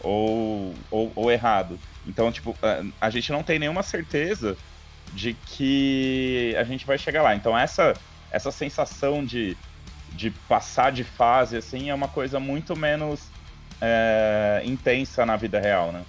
[0.00, 1.78] ou, ou, ou, errado.
[2.06, 2.56] Então, tipo,
[3.00, 4.56] a, gente não tem nenhuma certeza
[5.12, 7.34] de que a gente vai chegar lá.
[7.34, 7.94] Então, essa,
[8.30, 9.56] essa sensação de,
[10.12, 13.20] de passar de fase, assim, é uma coisa muito menos
[13.80, 16.02] é, intensa na vida real, né?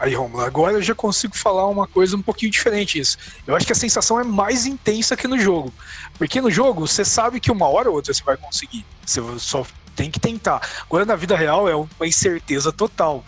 [0.00, 3.18] Aí, Romulo, agora eu já consigo falar uma coisa um pouquinho diferente disso.
[3.46, 5.74] Eu acho que a sensação é mais intensa que no jogo.
[6.16, 8.86] Porque no jogo, você sabe que uma hora ou outra você vai conseguir.
[9.04, 9.62] Você só
[9.94, 10.60] tem que tentar.
[10.82, 13.24] Agora, na vida real, é uma incerteza total.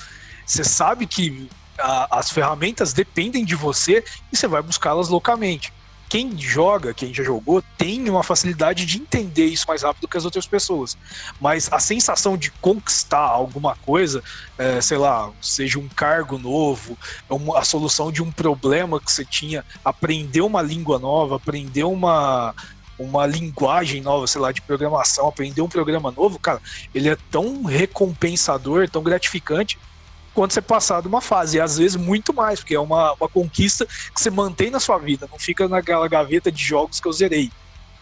[0.47, 1.49] Você sabe que
[1.79, 5.73] a, as ferramentas dependem de você e você vai buscá-las loucamente
[6.13, 10.27] quem joga, quem já jogou, tem uma facilidade de entender isso mais rápido que as
[10.27, 10.95] outras pessoas.
[11.41, 14.23] Mas a sensação de conquistar alguma coisa,
[14.59, 16.99] é, sei lá, seja um cargo novo,
[17.57, 22.55] a solução de um problema que você tinha, aprender uma língua nova, aprender uma,
[23.03, 26.61] uma linguagem nova, sei lá, de programação, aprender um programa novo, cara,
[26.95, 29.79] ele é tão recompensador, tão gratificante
[30.35, 33.29] quando você passar de uma fase, e às vezes muito mais, porque é uma, uma
[33.29, 37.13] conquista que você mantém na sua vida, não fica naquela gaveta de jogos que eu
[37.13, 37.51] zerei.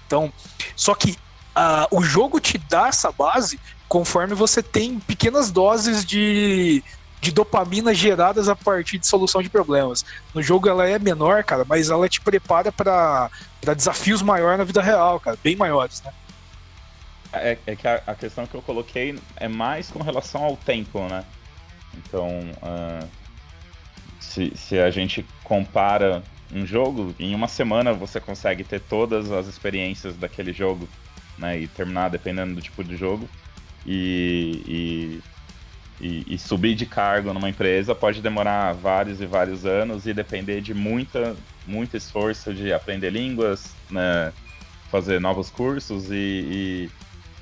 [0.06, 0.32] Então,
[0.76, 3.58] só que uh, o jogo te dá essa base
[3.88, 6.84] conforme você tem pequenas doses de,
[7.20, 10.04] de dopamina geradas a partir de solução de problemas.
[10.34, 13.30] No jogo ela é menor, cara, mas ela te prepara para
[13.76, 16.12] desafios maiores na vida real, cara, bem maiores, né?
[17.32, 21.00] É, é que a, a questão que eu coloquei é mais com relação ao tempo,
[21.08, 21.24] né?
[21.96, 22.28] Então,
[22.62, 23.08] uh,
[24.18, 29.46] se, se a gente compara um jogo, em uma semana você consegue ter todas as
[29.46, 30.88] experiências daquele jogo,
[31.38, 31.58] né?
[31.60, 33.28] E terminar dependendo do tipo de jogo.
[33.86, 35.20] E, e,
[36.00, 40.60] e, e, subir de cargo numa empresa pode demorar vários e vários anos e depender
[40.60, 41.36] de muita,
[41.66, 44.32] muito esforço de aprender línguas, né?
[44.90, 46.90] fazer novos cursos e,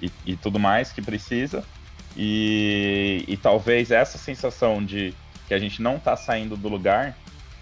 [0.02, 1.64] e, e tudo mais que precisa.
[2.16, 5.14] E, e talvez essa sensação de
[5.46, 7.16] que a gente não está saindo do lugar,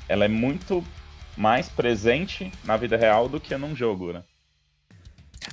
[0.09, 0.83] ela é muito
[1.37, 4.23] mais presente na vida real do que num jogo, né?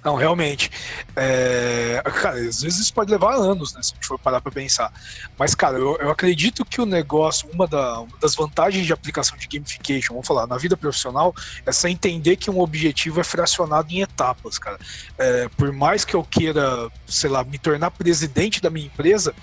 [0.04, 0.72] Não, realmente.
[1.16, 2.02] É...
[2.22, 3.84] Cara, às vezes isso pode levar anos, né?
[3.84, 4.92] Se a gente for parar pra pensar.
[5.38, 9.38] Mas, cara, eu, eu acredito que o negócio, uma, da, uma, das vantagens de aplicação
[9.38, 13.92] de gamification, vamos falar, na vida profissional, é você entender que um objetivo é fracionado
[13.92, 14.80] em etapas, cara.
[15.18, 19.34] É, por mais que eu queira, sei lá, me tornar presidente da minha empresa,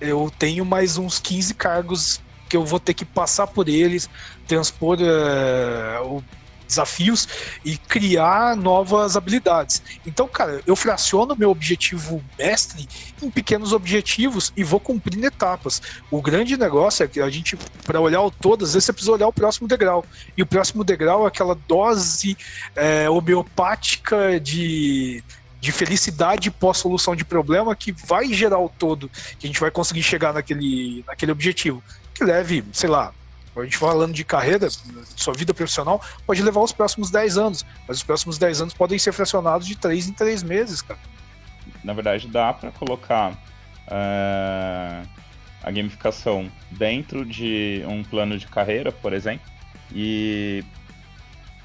[0.00, 4.10] eu tenho mais uns 15 cargos que eu vou ter que passar por eles,
[4.46, 6.22] transpor é, o
[6.72, 7.28] desafios
[7.64, 9.82] e criar novas habilidades.
[10.06, 12.88] Então, cara, eu fraciono meu objetivo mestre
[13.22, 15.80] em pequenos objetivos e vou cumprindo etapas.
[16.10, 19.12] O grande negócio é que a gente, para olhar o todo, às vezes você precisa
[19.12, 20.04] olhar o próximo degrau.
[20.36, 22.36] E o próximo degrau é aquela dose
[22.74, 25.22] é, homeopática de
[25.62, 29.08] de felicidade pós-solução de problema que vai gerar o todo,
[29.38, 31.80] que a gente vai conseguir chegar naquele, naquele objetivo.
[32.12, 33.14] Que leve, sei lá,
[33.60, 34.68] a gente falando de carreira,
[35.16, 38.98] sua vida profissional, pode levar os próximos 10 anos, mas os próximos 10 anos podem
[38.98, 40.98] ser fracionados de 3 em 3 meses, cara.
[41.84, 45.08] Na verdade, dá para colocar uh,
[45.62, 49.46] a gamificação dentro de um plano de carreira, por exemplo,
[49.94, 50.64] e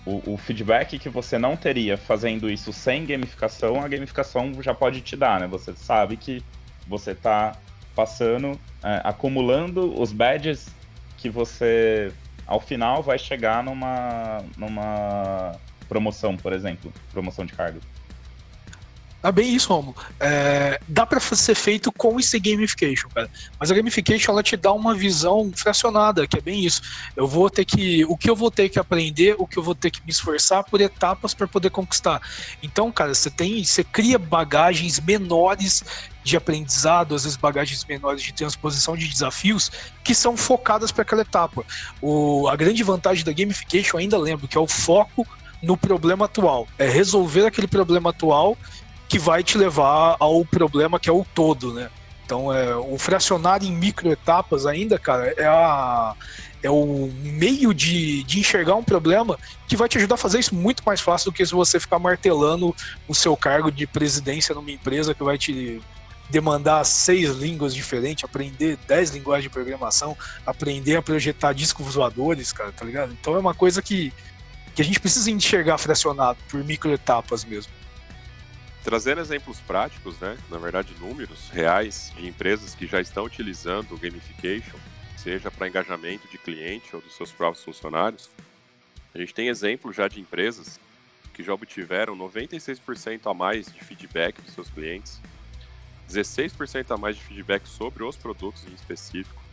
[0.06, 5.02] o, o, feedback que você não teria fazendo isso sem gamificação, a gamificação já pode
[5.02, 5.48] te dar, né?
[5.48, 6.44] Você sabe que
[6.88, 7.56] você está
[7.96, 8.60] passando, uh,
[9.04, 10.68] acumulando os badges
[11.28, 12.12] que você,
[12.46, 15.52] ao final, vai chegar numa, numa
[15.88, 17.80] promoção, por exemplo, promoção de cargo.
[19.28, 19.94] É bem isso, Romulo.
[20.22, 23.30] É, dá para ser feito com esse gamification, cara.
[23.60, 26.82] Mas a gamification ela te dá uma visão fracionada, que é bem isso.
[27.14, 29.76] Eu vou ter que, o que eu vou ter que aprender, o que eu vou
[29.76, 32.22] ter que me esforçar por etapas para poder conquistar.
[32.64, 35.84] Então, cara, você tem, você cria bagagens menores
[36.24, 39.70] de aprendizado, às vezes bagagens menores de transposição de desafios
[40.06, 41.66] que são focadas para aquela etapa.
[42.02, 45.28] O, a grande vantagem da gamification, ainda lembro, que é o foco
[45.62, 46.66] no problema atual.
[46.78, 48.58] É resolver aquele problema atual
[49.08, 51.90] que vai te levar ao problema que é o todo, né?
[52.26, 56.14] Então, é, o fracionar em microetapas ainda, cara, é, a,
[56.62, 60.54] é o meio de, de enxergar um problema que vai te ajudar a fazer isso
[60.54, 62.76] muito mais fácil do que se você ficar martelando
[63.08, 65.82] o seu cargo de presidência numa empresa que vai te
[66.30, 72.74] demandar seis línguas diferentes, aprender dez linguagens de programação, aprender a projetar discos voadores, cara,
[72.74, 73.14] tá ligado?
[73.14, 74.12] Então é uma coisa que,
[74.76, 77.72] que a gente precisa enxergar fracionado por microetapas mesmo.
[78.88, 80.38] Trazendo exemplos práticos, né?
[80.50, 84.78] Na verdade, números reais de empresas que já estão utilizando o gamification,
[85.18, 88.30] seja para engajamento de cliente ou dos seus próprios funcionários.
[89.14, 90.80] A gente tem exemplos já de empresas
[91.34, 95.20] que já obtiveram 96% a mais de feedback dos seus clientes,
[96.10, 99.44] 16% a mais de feedback sobre os produtos em específico,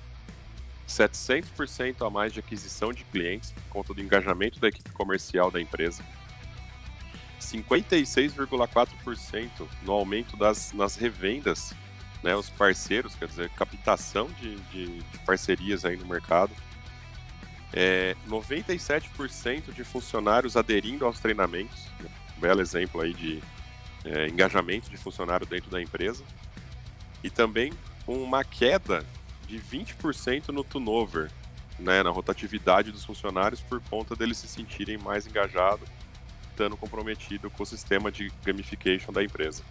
[0.87, 5.61] 700% a mais de aquisição de clientes por conta do engajamento da equipe comercial da
[5.61, 6.05] empresa,
[7.45, 11.73] 56,4% no aumento das nas revendas,
[12.23, 16.53] né, os parceiros, quer dizer, captação de, de, de parcerias aí no mercado,
[17.73, 22.09] é, 97% de funcionários aderindo aos treinamentos, né?
[22.37, 23.43] um belo exemplo aí de
[24.05, 26.23] é, engajamento de funcionário dentro da empresa,
[27.23, 27.73] e também
[28.07, 29.05] uma queda
[29.49, 31.31] de 20% no turnover,
[31.79, 35.89] né, na rotatividade dos funcionários por conta deles se sentirem mais engajados,
[36.55, 39.63] estando comprometido com o sistema de gamification da empresa.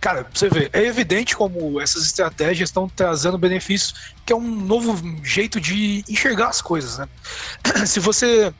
[0.00, 4.96] Cara, você vê, é evidente como essas estratégias estão trazendo benefícios, que é um novo
[5.24, 7.08] jeito de enxergar as coisas, né?
[7.84, 8.54] Se você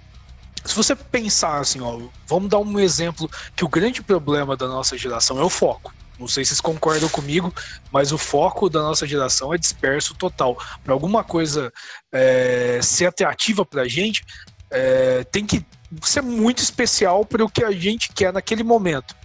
[0.65, 4.99] se você pensar assim, ó, vamos dar um exemplo que o grande problema da nossa
[4.99, 5.95] geração é o foco.
[6.19, 7.55] Não sei se vocês concordam comigo,
[7.93, 10.59] mas o foco da nossa geração é disperso total.
[10.83, 11.73] Para alguma coisa
[12.13, 14.27] é, ser atrativa para a gente,
[14.71, 15.65] é, tem que
[16.03, 19.17] ser muito especial para o que a gente quer naquele momento.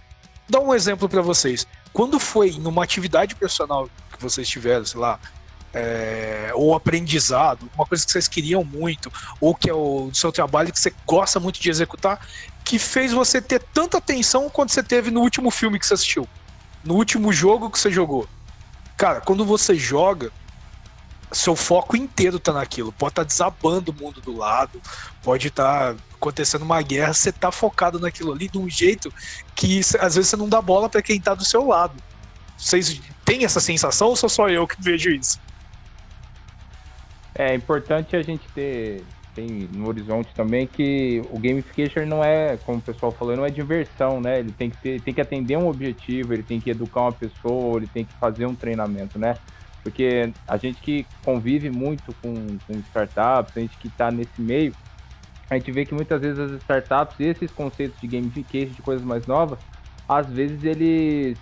[0.48, 1.66] Dá um exemplo para vocês.
[1.92, 5.18] Quando foi numa atividade profissional que vocês tiveram, sei lá,
[5.72, 10.72] é, ou aprendizado, uma coisa que vocês queriam muito, ou que é o seu trabalho
[10.72, 12.26] que você gosta muito de executar,
[12.64, 16.28] que fez você ter tanta atenção quanto você teve no último filme que você assistiu,
[16.84, 18.28] no último jogo que você jogou.
[18.96, 20.30] Cara, quando você joga,
[21.34, 22.92] seu foco inteiro tá naquilo.
[22.92, 24.80] Pode estar tá desabando o mundo do lado,
[25.22, 29.12] pode estar tá acontecendo uma guerra, você tá focado naquilo ali de um jeito
[29.54, 31.94] que às vezes você não dá bola para quem tá do seu lado.
[32.56, 35.40] Vocês têm essa sensação ou sou só eu que vejo isso?
[37.34, 42.78] É importante a gente ter tem no horizonte também que o gamification não é, como
[42.78, 44.38] o pessoal falou, não é diversão, né?
[44.38, 47.78] Ele tem que ter, tem que atender um objetivo, ele tem que educar uma pessoa,
[47.78, 49.36] ele tem que fazer um treinamento, né?
[49.84, 54.74] Porque a gente que convive muito com, com startups, a gente que está nesse meio,
[55.50, 59.26] a gente vê que muitas vezes as startups, esses conceitos de gamification, de coisas mais
[59.26, 59.58] novas,
[60.08, 61.36] às vezes eles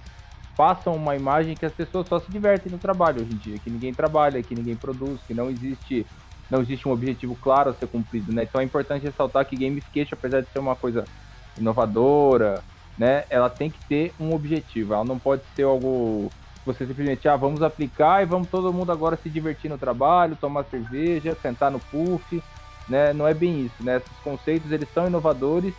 [0.57, 3.71] passam uma imagem que as pessoas só se divertem no trabalho hoje em dia, que
[3.71, 6.05] ninguém trabalha, que ninguém produz, que não existe
[6.51, 8.43] não existe um objetivo claro a ser cumprido, né?
[8.43, 11.07] Então é importante ressaltar que gamification, apesar de ser uma coisa
[11.57, 12.63] inovadora,
[12.99, 16.31] né, ela tem que ter um objetivo, ela não pode ser algo
[16.65, 20.65] você simplesmente, ah, vamos aplicar e vamos todo mundo agora se divertir no trabalho, tomar
[20.65, 22.43] cerveja, sentar no puff,
[22.89, 23.13] né?
[23.13, 23.97] Não é bem isso, né?
[23.97, 25.75] Esses conceitos eles são inovadores,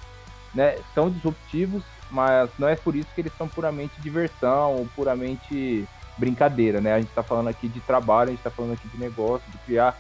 [0.54, 0.78] né?
[0.94, 6.82] São disruptivos, mas não é por isso que eles são puramente diversão ou puramente brincadeira,
[6.82, 6.94] né?
[6.94, 9.58] A gente está falando aqui de trabalho, a gente está falando aqui de negócio, de
[9.60, 9.98] criar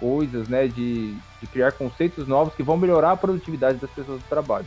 [0.00, 0.66] coisas, né?
[0.66, 4.66] De, de criar conceitos novos que vão melhorar a produtividade das pessoas do trabalho.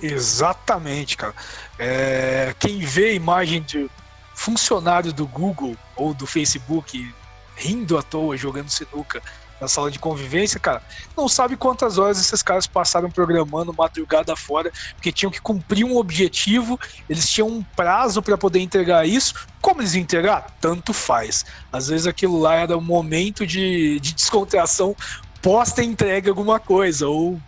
[0.00, 1.34] Exatamente, cara.
[1.78, 3.90] É, quem vê a imagem de
[4.34, 7.14] funcionário do Google ou do Facebook
[7.56, 9.22] rindo à toa, jogando sinuca
[9.60, 10.82] na sala de convivência, cara,
[11.16, 15.96] não sabe quantas horas esses caras passaram programando madrugada fora, porque tinham que cumprir um
[15.96, 19.46] objetivo, eles tinham um prazo para poder entregar isso.
[19.60, 20.46] Como eles iam entregar?
[20.60, 21.46] Tanto faz.
[21.72, 24.94] Às vezes aquilo lá era um momento de, de descontração
[25.40, 27.40] pós-entrega alguma coisa, ou,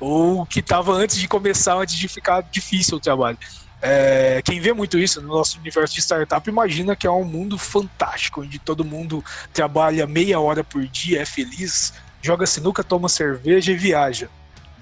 [0.00, 3.38] ou que estava antes de começar, antes de ficar difícil o trabalho.
[3.80, 7.56] É, quem vê muito isso no nosso universo de startup imagina que é um mundo
[7.56, 13.70] fantástico, onde todo mundo trabalha meia hora por dia, é feliz, joga sinuca, toma cerveja
[13.70, 14.28] e viaja.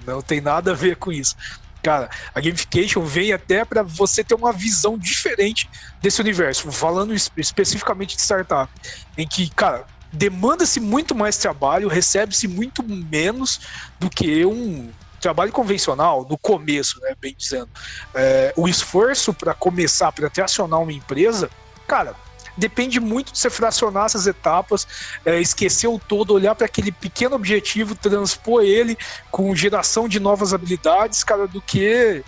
[0.05, 1.35] Não tem nada a ver com isso.
[1.83, 5.69] Cara, a gamification vem até para você ter uma visão diferente
[6.01, 8.71] desse universo, falando especificamente de startup,
[9.17, 13.61] em que, cara, demanda-se muito mais trabalho, recebe-se muito menos
[13.99, 17.69] do que um trabalho convencional, no começo, né, bem dizendo,
[18.13, 21.49] é, o esforço para começar, para tracionar uma empresa,
[21.87, 22.15] cara,
[22.57, 24.87] depende muito de você fracionar essas etapas,
[25.25, 28.97] é, esquecer o todo, olhar para aquele pequeno objetivo, transpor ele
[29.29, 32.23] com geração de novas habilidades, cara, do que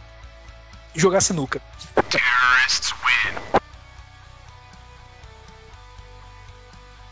[0.96, 1.62] jogar sinuca.
[2.10, 3.60] Terrorists win.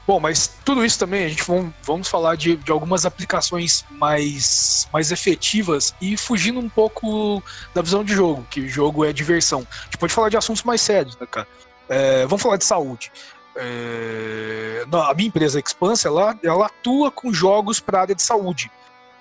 [0.07, 4.87] Bom, mas tudo isso também a gente vamos, vamos falar de, de algumas aplicações mais,
[4.93, 7.43] mais efetivas e fugindo um pouco
[7.75, 9.67] da visão de jogo, que jogo é diversão.
[9.69, 11.45] A gente pode falar de assuntos mais sérios, né, cara?
[11.89, 13.11] É, vamos falar de saúde.
[13.57, 18.71] É, a minha empresa Expanse, ela, ela atua com jogos para a área de saúde.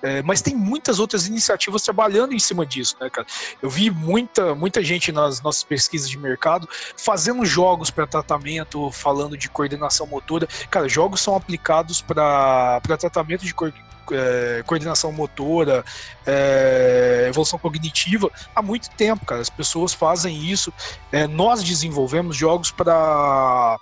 [0.01, 3.25] É, mas tem muitas outras iniciativas trabalhando em cima disso, né, cara?
[3.61, 9.37] Eu vi muita, muita gente nas nossas pesquisas de mercado fazendo jogos para tratamento, falando
[9.37, 10.47] de coordenação motora.
[10.69, 13.53] Cara, jogos são aplicados para tratamento de
[14.11, 15.83] é, coordenação motora,
[16.25, 19.41] é, evolução cognitiva há muito tempo, cara.
[19.41, 20.71] As pessoas fazem isso.
[21.11, 23.79] É, nós desenvolvemos jogos para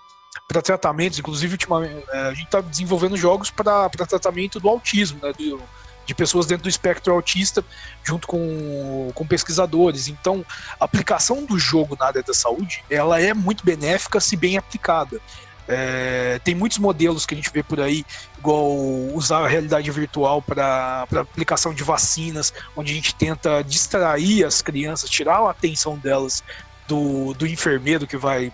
[0.47, 5.33] para tratamentos, inclusive ultimamente, é, a gente está desenvolvendo jogos para tratamento do autismo, né,
[5.33, 5.59] do,
[6.05, 7.63] de pessoas dentro do espectro autista,
[8.03, 10.07] junto com, com pesquisadores.
[10.07, 10.45] Então,
[10.79, 15.19] a aplicação do jogo na área da saúde, ela é muito benéfica se bem aplicada.
[15.67, 18.05] É, tem muitos modelos que a gente vê por aí,
[18.37, 18.77] igual
[19.13, 25.09] usar a realidade virtual para aplicação de vacinas, onde a gente tenta distrair as crianças,
[25.09, 26.43] tirar a atenção delas
[26.87, 28.53] do, do enfermeiro que vai,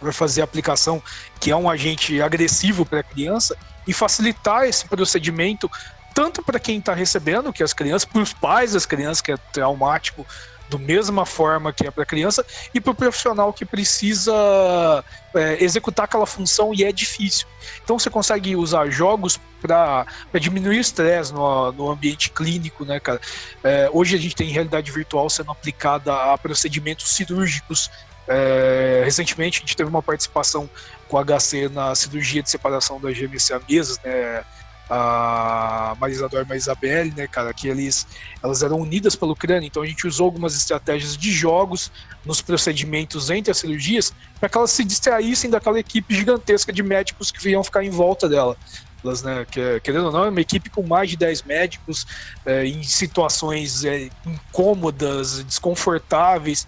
[0.00, 1.00] vai fazer a aplicação,
[1.38, 3.56] que é um agente agressivo para a criança,
[3.86, 5.70] e facilitar esse procedimento
[6.14, 9.36] tanto para quem está recebendo, que as crianças, para os pais das crianças, que é
[9.52, 10.26] traumático
[10.72, 14.32] do mesma forma que é para a criança, e para o profissional que precisa
[15.34, 17.46] é, executar aquela função e é difícil.
[17.84, 20.06] Então você consegue usar jogos para
[20.40, 23.20] diminuir o estresse no, no ambiente clínico, né, cara?
[23.62, 27.90] É, hoje a gente tem realidade virtual sendo aplicada a procedimentos cirúrgicos.
[28.26, 30.70] É, recentemente a gente teve uma participação
[31.06, 34.42] com a HC na cirurgia de separação das gêmeas siamesas, né?
[34.94, 38.06] A Marisa Dorma e a Isabelle, né, cara, que eles,
[38.42, 41.90] elas eram unidas pelo crânio, então a gente usou algumas estratégias de jogos
[42.26, 47.30] nos procedimentos entre as cirurgias para que elas se distraíssem daquela equipe gigantesca de médicos
[47.30, 48.54] que iam ficar em volta dela.
[49.02, 52.06] Elas, né, que, querendo ou não, é uma equipe com mais de 10 médicos
[52.44, 56.66] é, em situações é, incômodas, desconfortáveis,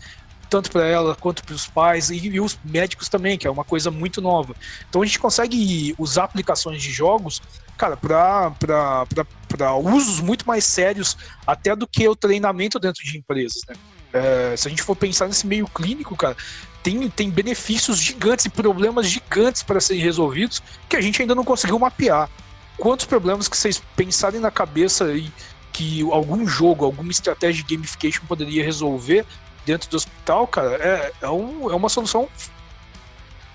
[0.49, 3.65] tanto para ela quanto para os pais e, e, os médicos também, que é uma
[3.65, 4.55] coisa muito nova.
[4.89, 7.43] Então a gente consegue usar aplicações de jogos
[7.77, 11.17] cara, para usos muito mais sérios
[11.47, 13.75] até do que o treinamento dentro de empresas, né?
[14.13, 16.37] É, se a gente for pensar nesse meio clínico, cara,
[16.85, 21.43] tem, tem benefícios gigantes e problemas gigantes para serem resolvidos que a gente ainda não
[21.43, 22.31] conseguiu mapear.
[22.77, 25.33] Quantos problemas que vocês pensarem na cabeça e
[25.73, 29.27] que algum jogo, alguma estratégia de gamification poderia resolver
[29.67, 32.29] dentro do hospital, cara, é, é, um, é uma solução,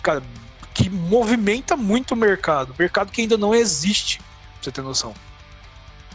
[0.04, 0.22] cara,
[0.80, 4.26] que movimenta muito o mercado, mercado que ainda não existe, pra
[4.62, 5.14] você ter noção.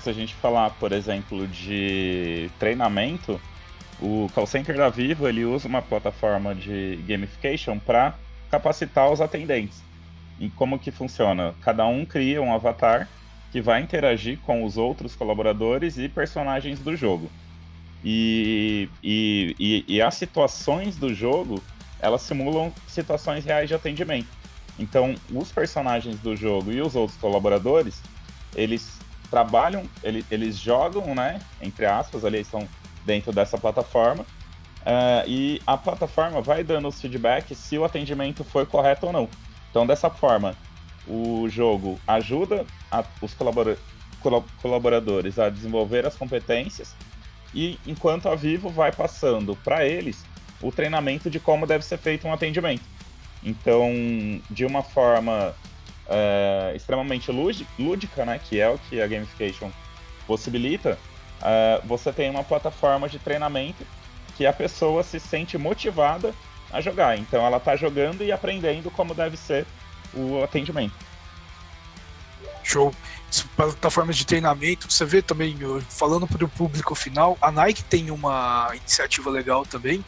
[0.02, 3.38] Se a gente falar, por exemplo, de treinamento,
[4.00, 8.14] o call center da Vivo ele usa uma plataforma de gamification para
[8.50, 9.82] capacitar os atendentes.
[10.40, 11.54] E como que funciona?
[11.60, 13.06] Cada um cria um avatar
[13.52, 17.30] que vai interagir com os outros colaboradores e personagens do jogo.
[18.02, 21.62] E, e, e, e as situações do jogo
[22.00, 24.43] elas simulam situações reais de atendimento.
[24.78, 28.02] Então, os personagens do jogo e os outros colaboradores,
[28.54, 28.98] eles
[29.30, 32.68] trabalham, eles, eles jogam, né, entre aspas, ali estão
[33.04, 38.66] dentro dessa plataforma, uh, e a plataforma vai dando os feedbacks se o atendimento foi
[38.66, 39.28] correto ou não.
[39.70, 40.54] Então, dessa forma,
[41.06, 43.76] o jogo ajuda a, os colabora
[44.62, 46.94] colaboradores a desenvolver as competências,
[47.54, 50.24] e enquanto a Vivo vai passando para eles
[50.62, 52.82] o treinamento de como deve ser feito um atendimento.
[53.44, 53.92] Então,
[54.50, 55.54] de uma forma
[56.08, 59.70] é, extremamente lúdica, né, que é o que a gamification
[60.26, 60.98] possibilita,
[61.42, 63.86] é, você tem uma plataforma de treinamento
[64.36, 66.34] que a pessoa se sente motivada
[66.72, 67.18] a jogar.
[67.18, 69.66] Então, ela está jogando e aprendendo como deve ser
[70.14, 70.94] o atendimento.
[72.62, 72.94] Show.
[73.56, 75.56] Plataformas de treinamento, você vê também,
[75.88, 80.04] falando para o público final, a Nike tem uma iniciativa legal também,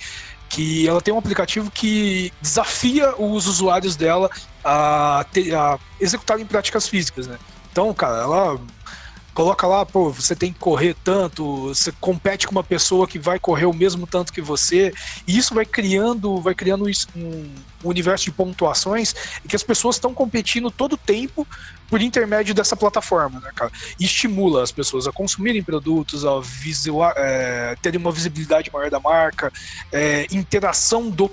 [0.48, 4.30] que ela tem um aplicativo que desafia os usuários dela
[4.64, 7.38] a, ter, a executarem práticas físicas, né?
[7.70, 8.60] Então, cara, ela
[9.34, 13.38] coloca lá, pô, você tem que correr tanto, você compete com uma pessoa que vai
[13.38, 14.94] correr o mesmo tanto que você,
[15.26, 17.50] e isso vai criando, vai criando um,
[17.86, 19.14] um universo de pontuações
[19.44, 21.46] em que as pessoas estão competindo todo o tempo
[21.88, 23.70] por intermédio dessa plataforma, né, cara?
[23.98, 28.98] E estimula as pessoas a consumirem produtos, a visual, é, terem uma visibilidade maior da
[28.98, 29.52] marca,
[29.92, 31.30] é, interação do,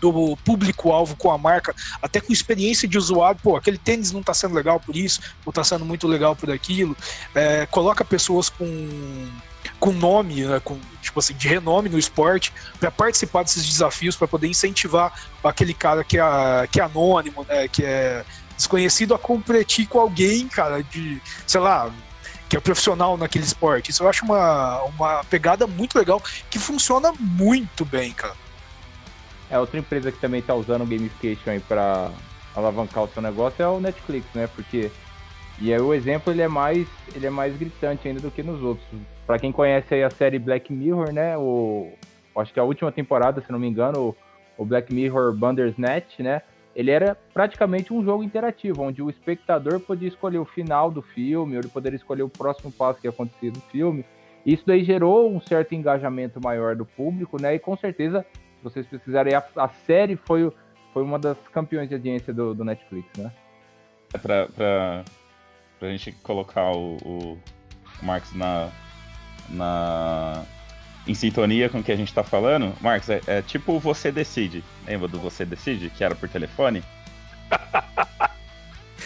[0.00, 3.38] do público-alvo com a marca, até com experiência de usuário.
[3.42, 6.50] Pô, aquele tênis não está sendo legal por isso, ou está sendo muito legal por
[6.50, 6.96] aquilo.
[7.34, 8.64] É, coloca pessoas com
[9.78, 14.28] com nome, né, com, tipo assim, de renome no esporte, para participar desses desafios, para
[14.28, 18.24] poder incentivar aquele cara que é, que é anônimo, né, que é
[18.56, 21.90] desconhecido a competir com alguém, cara, de, sei lá,
[22.48, 23.90] que é profissional naquele esporte.
[23.90, 28.34] Isso eu acho uma, uma pegada muito legal que funciona muito bem, cara.
[29.50, 32.10] É, outra empresa que também está usando o gamification aí para
[32.54, 34.46] alavancar o seu negócio é o Netflix, né?
[34.46, 34.90] Porque
[35.60, 38.62] E aí o exemplo ele é mais ele é mais gritante ainda do que nos
[38.62, 38.86] outros.
[39.26, 41.36] Para quem conhece aí a série Black Mirror, né?
[41.36, 41.92] O
[42.36, 44.16] acho que a última temporada, se não me engano,
[44.56, 46.42] o, o Black Mirror Bandersnatch, né?
[46.74, 51.54] Ele era praticamente um jogo interativo, onde o espectador podia escolher o final do filme,
[51.54, 54.04] ou ele poderia escolher o próximo passo que ia acontecer no filme.
[54.44, 57.54] Isso daí gerou um certo engajamento maior do público, né?
[57.54, 60.50] E com certeza, se vocês pesquisarem, a, a série foi,
[60.94, 63.30] foi uma das campeões de audiência do, do Netflix, né?
[64.14, 65.04] É pra, pra,
[65.78, 67.38] pra gente colocar o, o
[68.02, 68.70] Marx na,
[69.48, 70.44] na,
[71.06, 74.64] em sintonia com o que a gente tá falando, Marcos, é, é, tipo você decide.
[74.86, 76.82] Lembra do você decide, que era por telefone?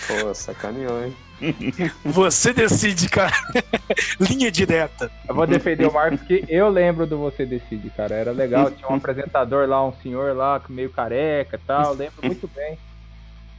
[0.06, 1.16] Pô, sacaneou, hein?
[2.04, 3.34] Você decide, cara.
[4.20, 5.10] Linha direta.
[5.28, 8.14] Eu vou defender o Marcos, que eu lembro do Você Decide, cara.
[8.14, 8.70] Era legal.
[8.70, 11.92] Tinha um apresentador lá, um senhor lá, meio careca e tal.
[11.92, 12.78] Eu lembro muito bem.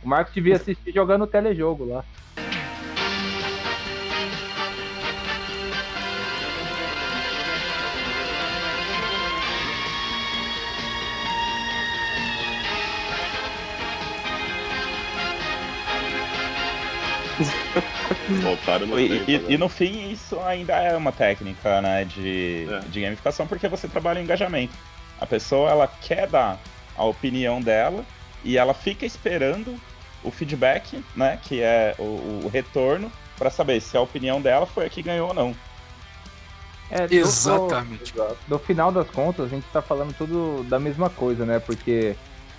[0.03, 2.03] O Marcos devia assistir jogando o telejogo lá.
[18.99, 19.45] E, tempo, e- né?
[19.49, 22.80] e no fim, isso ainda é uma técnica né, de, É.
[22.88, 24.74] de gamificação, porque você trabalha em engajamento.
[25.20, 26.60] A pessoa ela quer dar
[26.95, 28.05] a opinião dela
[28.43, 29.76] e ela fica esperando
[30.24, 34.86] o feedback, né, que é o, o retorno, para saber se a opinião dela foi
[34.86, 35.55] a que ganhou ou não.
[36.89, 38.16] É, Exatamente.
[38.16, 41.60] No, no final das contas, a gente tá falando tudo da mesma coisa, né?
[41.60, 42.16] Porque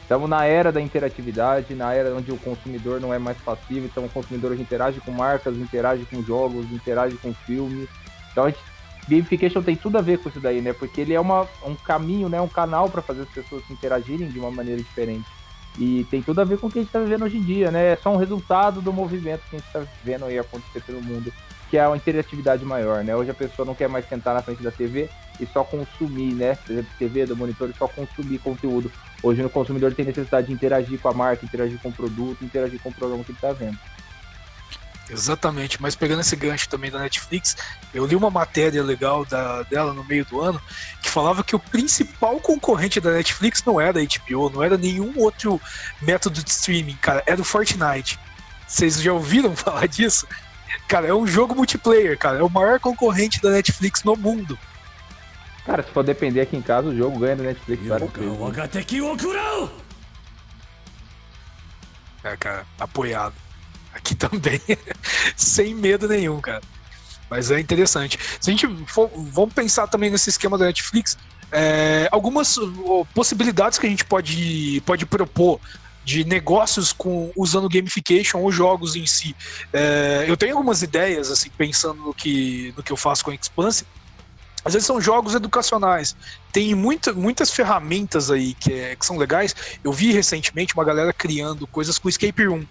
[0.08, 4.06] estamos na era da interatividade, na era onde o consumidor não é mais passivo, então
[4.06, 7.86] o consumidor interage com marcas, interage com jogos, interage com filmes.
[8.32, 8.62] Então a gente,
[9.06, 10.72] gamification tem tudo a ver com isso daí, né?
[10.72, 12.40] Porque ele é uma, um caminho, né?
[12.40, 15.26] Um canal para fazer as pessoas se interagirem de uma maneira diferente.
[15.78, 17.70] E tem tudo a ver com o que a gente está vivendo hoje em dia,
[17.70, 17.92] né?
[17.92, 21.30] É só um resultado do movimento que a gente está vendo aí acontecer pelo mundo,
[21.68, 23.14] que é a interatividade maior, né?
[23.14, 25.10] Hoje a pessoa não quer mais sentar na frente da TV
[25.40, 26.54] e só consumir, né?
[26.56, 28.90] Por exemplo, TV, do monitor, e só consumir conteúdo.
[29.22, 32.80] Hoje o consumidor tem necessidade de interagir com a marca, interagir com o produto, interagir
[32.80, 33.78] com o programa que ele está vendo.
[35.10, 37.56] Exatamente, mas pegando esse gancho também da Netflix,
[37.94, 40.60] eu li uma matéria legal da, dela no meio do ano
[41.02, 45.12] que falava que o principal concorrente da Netflix não era a HBO, não era nenhum
[45.16, 45.58] outro
[46.02, 48.18] método de streaming, cara, era o Fortnite.
[48.66, 50.26] Vocês já ouviram falar disso?
[50.86, 54.58] Cara, é um jogo multiplayer, cara, é o maior concorrente da Netflix no mundo.
[55.68, 58.38] Cara, se for depender aqui em casa, o jogo ganha da Netflix várias vezes.
[62.24, 63.34] É, cara, apoiado.
[63.92, 64.58] Aqui também,
[65.36, 66.62] sem medo nenhum, cara.
[67.28, 68.18] Mas é interessante.
[68.40, 71.18] Se a gente for, vamos pensar também nesse esquema da Netflix,
[71.52, 72.56] é, algumas
[73.14, 75.60] possibilidades que a gente pode, pode propor
[76.02, 79.36] de negócios com usando gamification ou jogos em si.
[79.70, 83.34] É, eu tenho algumas ideias assim pensando no que, no que eu faço com a
[83.34, 83.84] Expanse,
[84.64, 86.16] às vezes são jogos educacionais.
[86.52, 89.54] Tem muita, muitas ferramentas aí que, é- que são legais.
[89.82, 92.64] Eu vi recentemente uma galera criando coisas com escape room.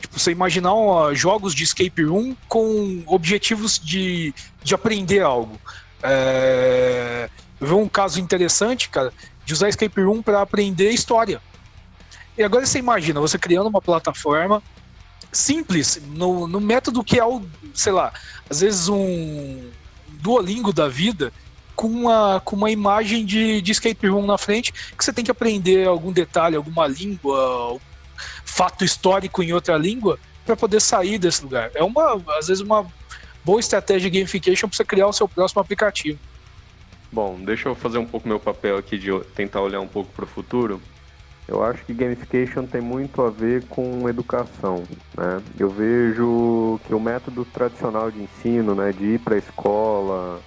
[0.00, 0.72] Tipo, você imaginar
[1.14, 5.58] jogos de escape room com objetivos de, de aprender algo.
[6.02, 9.12] É, eu vi um caso interessante, cara,
[9.44, 11.40] de usar escape room para aprender história.
[12.36, 14.62] E agora você imagina, você criando uma plataforma
[15.32, 17.42] simples, no, no método que é o,
[17.74, 18.12] sei lá,
[18.48, 19.70] às vezes um
[20.26, 21.32] Duolingo da vida,
[21.76, 25.30] com uma, com uma imagem de, de escape room na frente, que você tem que
[25.30, 27.78] aprender algum detalhe, alguma língua,
[28.44, 31.70] fato histórico em outra língua para poder sair desse lugar.
[31.76, 32.84] É uma, às vezes, uma
[33.44, 36.18] boa estratégia de gamification para você criar o seu próximo aplicativo.
[37.12, 40.24] Bom, deixa eu fazer um pouco meu papel aqui de tentar olhar um pouco para
[40.24, 40.82] o futuro.
[41.48, 44.84] Eu acho que gamification tem muito a ver com educação,
[45.16, 45.40] né?
[45.58, 50.40] Eu vejo que o método tradicional de ensino, né, de ir para a escola,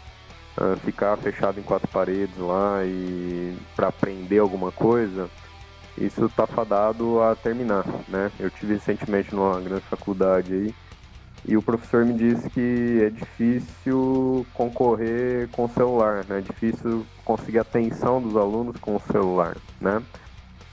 [0.57, 5.29] ah, ficar fechado em quatro paredes lá e para aprender alguma coisa,
[5.97, 8.29] isso está fadado a terminar, né?
[8.37, 10.75] Eu tive recentemente numa grande faculdade aí
[11.47, 16.39] e o professor me disse que é difícil concorrer com o celular, né?
[16.39, 20.01] É difícil conseguir a atenção dos alunos com o celular, né?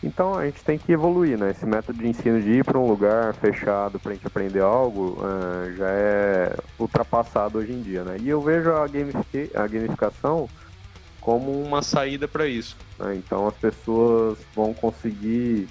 [0.03, 1.51] Então a gente tem que evoluir, né?
[1.51, 5.21] Esse método de ensino de ir para um lugar fechado para a gente aprender algo
[5.25, 8.19] ah, já é ultrapassado hoje em dia, né?
[8.21, 10.51] E eu vejo a, gamifica- a gamificação
[11.21, 12.79] como uma saída para isso.
[12.99, 13.17] né?
[13.17, 15.71] Então as pessoas vão conseguir,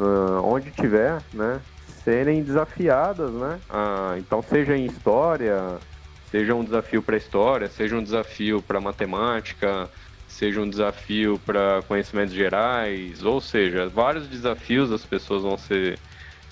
[0.00, 1.64] ah, onde tiver, né?
[1.80, 3.62] Serem desafiadas, né?
[3.68, 5.82] Ah, então seja em história,
[6.22, 9.90] seja um desafio para história, seja um desafio para matemática,
[10.34, 15.98] seja um desafio para conhecimentos gerais, ou seja, vários desafios as pessoas vão ser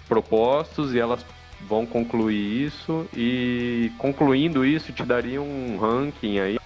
[0.08, 1.24] propostos e elas
[1.68, 6.58] vão concluir isso e concluindo isso te daria um ranking aí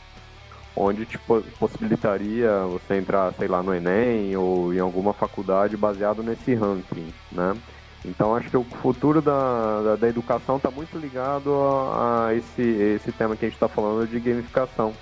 [0.75, 1.19] onde te
[1.59, 7.57] possibilitaria você entrar, sei lá, no Enem ou em alguma faculdade baseado nesse ranking, né?
[8.05, 12.63] Então acho que o futuro da, da, da educação está muito ligado a, a, esse,
[12.63, 14.93] esse tema que a gente está falando de gamificação,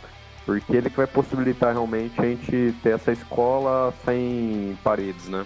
[0.45, 5.45] porque ele que vai possibilitar realmente a gente ter essa escola sem paredes, né?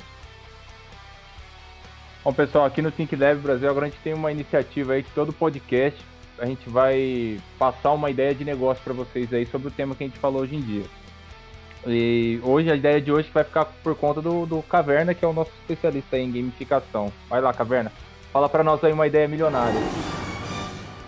[2.24, 5.10] Bom pessoal, aqui no Think Lab Brasil agora a gente tem uma iniciativa aí que
[5.12, 5.98] todo podcast
[6.38, 10.04] a gente vai passar uma ideia de negócio para vocês aí sobre o tema que
[10.04, 10.84] a gente falou hoje em dia.
[11.86, 15.28] E hoje a ideia de hoje vai ficar por conta do, do Caverna, que é
[15.28, 17.12] o nosso especialista em gamificação.
[17.28, 17.92] Vai lá, Caverna.
[18.32, 19.80] Fala para nós aí uma ideia milionária.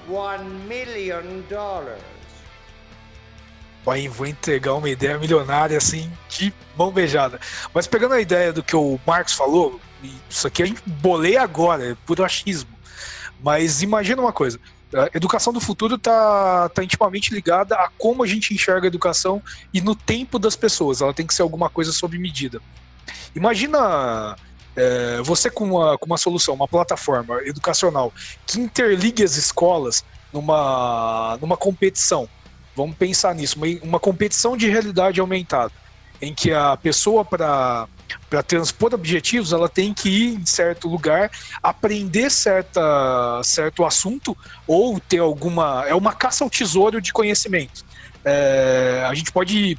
[0.09, 2.20] One million dollars.
[3.85, 7.41] Vai, vou entregar uma ideia milionária assim de mão beijada.
[7.73, 9.81] Mas pegando a ideia do que o Marcos falou,
[10.29, 12.71] isso aqui gente bolei agora, é puro achismo.
[13.43, 14.61] Mas imagina uma coisa:
[14.95, 19.43] a educação do futuro está tá intimamente ligada a como a gente enxerga a educação
[19.73, 21.01] e no tempo das pessoas.
[21.01, 22.61] Ela tem que ser alguma coisa sob medida.
[23.35, 24.37] Imagina
[24.77, 28.13] é, você com uma, com uma solução, uma plataforma educacional
[28.47, 32.29] que interligue as escolas numa, numa competição.
[32.77, 35.73] Vamos pensar nisso, uma, uma competição de realidade aumentada,
[36.21, 37.89] em que a pessoa, para
[38.29, 41.31] para transpor objetivos, ela tem que ir em certo lugar,
[41.63, 45.85] aprender certa, certo assunto ou ter alguma.
[45.87, 47.85] É uma caça ao tesouro de conhecimento.
[48.25, 49.79] É, a gente pode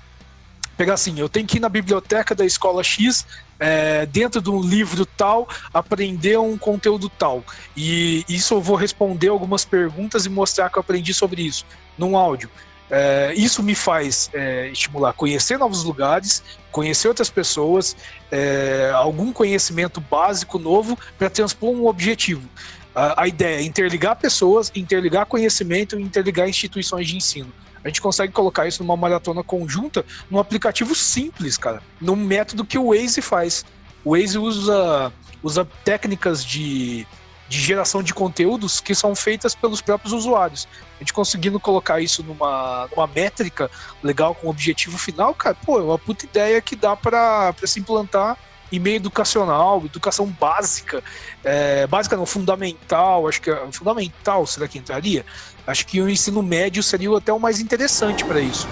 [0.77, 3.25] pegar assim: eu tenho que ir na biblioteca da escola X,
[3.59, 7.43] é, dentro de um livro tal, aprender um conteúdo tal.
[7.75, 11.65] E isso eu vou responder algumas perguntas e mostrar que eu aprendi sobre isso
[11.97, 12.49] num áudio.
[12.93, 17.95] É, isso me faz é, estimular conhecer novos lugares, conhecer outras pessoas,
[18.29, 22.47] é, algum conhecimento básico novo para transpor um objetivo.
[22.93, 27.51] A, a, ideia é interligar pessoas, interligar conhecimento e interligar instituições de ensino.
[27.81, 32.77] A gente consegue colocar isso numa maratona conjunta, num aplicativo simples, cara, num método que
[32.77, 33.65] o Waze faz.
[34.03, 37.07] O Waze usa, usa técnicas de
[37.51, 40.69] de geração de conteúdos que são feitas pelos próprios usuários.
[40.95, 43.69] A gente conseguindo colocar isso numa, numa métrica
[44.01, 48.37] legal com objetivo final, cara, pô, é uma puta ideia que dá para se implantar
[48.71, 51.03] em meio educacional, educação básica,
[51.43, 55.25] é, básica não, fundamental, acho que é fundamental, será que entraria?
[55.67, 58.65] Acho que o ensino médio seria até o mais interessante para isso.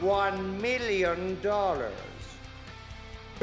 [0.00, 1.92] One million dollars.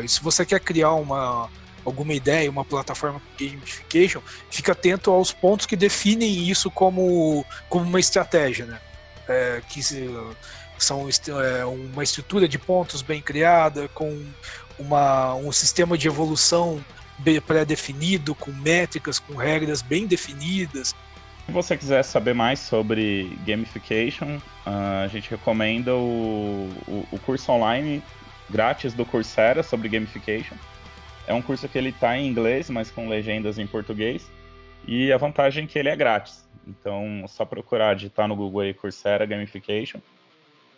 [0.07, 1.49] Se você quer criar uma,
[1.87, 4.21] alguma ideia, uma plataforma de gamification,
[4.51, 8.79] fica atento aos pontos que definem isso como, como uma estratégia, né?
[9.27, 9.81] É, que
[10.77, 14.25] são é, uma estrutura de pontos bem criada, com
[14.77, 16.83] uma, um sistema de evolução
[17.45, 20.93] pré-definido, com métricas, com regras bem definidas.
[21.45, 27.51] Se você quiser saber mais sobre gamification, uh, a gente recomenda o, o, o curso
[27.51, 28.03] online
[28.49, 30.55] grátis do Coursera sobre gamification.
[31.27, 34.31] É um curso que ele está em inglês, mas com legendas em português.
[34.87, 36.47] E a vantagem é que ele é grátis.
[36.65, 39.99] Então, só procurar digitar no Google aí Coursera Gamification,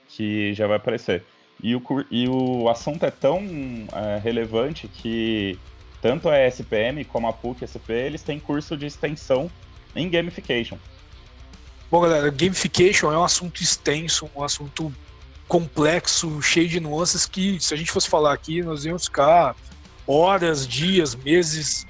[0.07, 1.23] que já vai aparecer.
[1.61, 3.39] E o, e o assunto é tão
[3.93, 5.59] é, relevante que
[6.01, 9.51] tanto a SPM como a PUC SP, eles têm curso de extensão
[9.95, 10.77] em gamification.
[11.91, 14.93] Bom, galera, gamification é um assunto extenso, um assunto
[15.47, 19.55] complexo, cheio de nuances que, se a gente fosse falar aqui, nós íamos ficar
[20.09, 21.85] horas, dias, meses,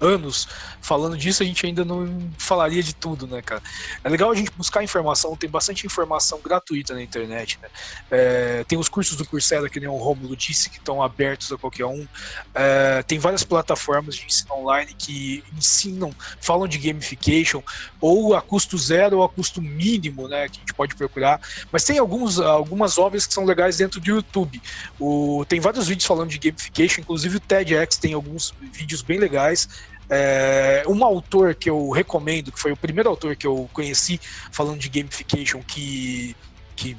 [0.00, 0.48] anos
[0.80, 3.62] falando disso, a gente ainda não falaria de tudo, né, cara?
[4.02, 7.68] É legal a gente buscar informação, tem bastante informação gratuita na internet, né?
[8.10, 11.58] É, tem os cursos do Coursera, que nem o Romulo disse, que estão abertos a
[11.58, 12.06] qualquer um.
[12.54, 17.62] É, tem várias plataformas de ensino online que ensinam, falam de gamification,
[18.00, 21.40] ou a custo zero ou a custo mínimo, né, que a gente pode procurar.
[21.70, 24.60] Mas tem alguns, algumas obras que são legais dentro do YouTube.
[24.98, 29.68] O, tem vários vídeos falando de gamification, inclusive o TEDx tem alguns vídeos bem legais.
[30.10, 34.80] É, um autor que eu recomendo, que foi o primeiro autor que eu conheci falando
[34.80, 36.34] de gamification, que,
[36.74, 36.96] que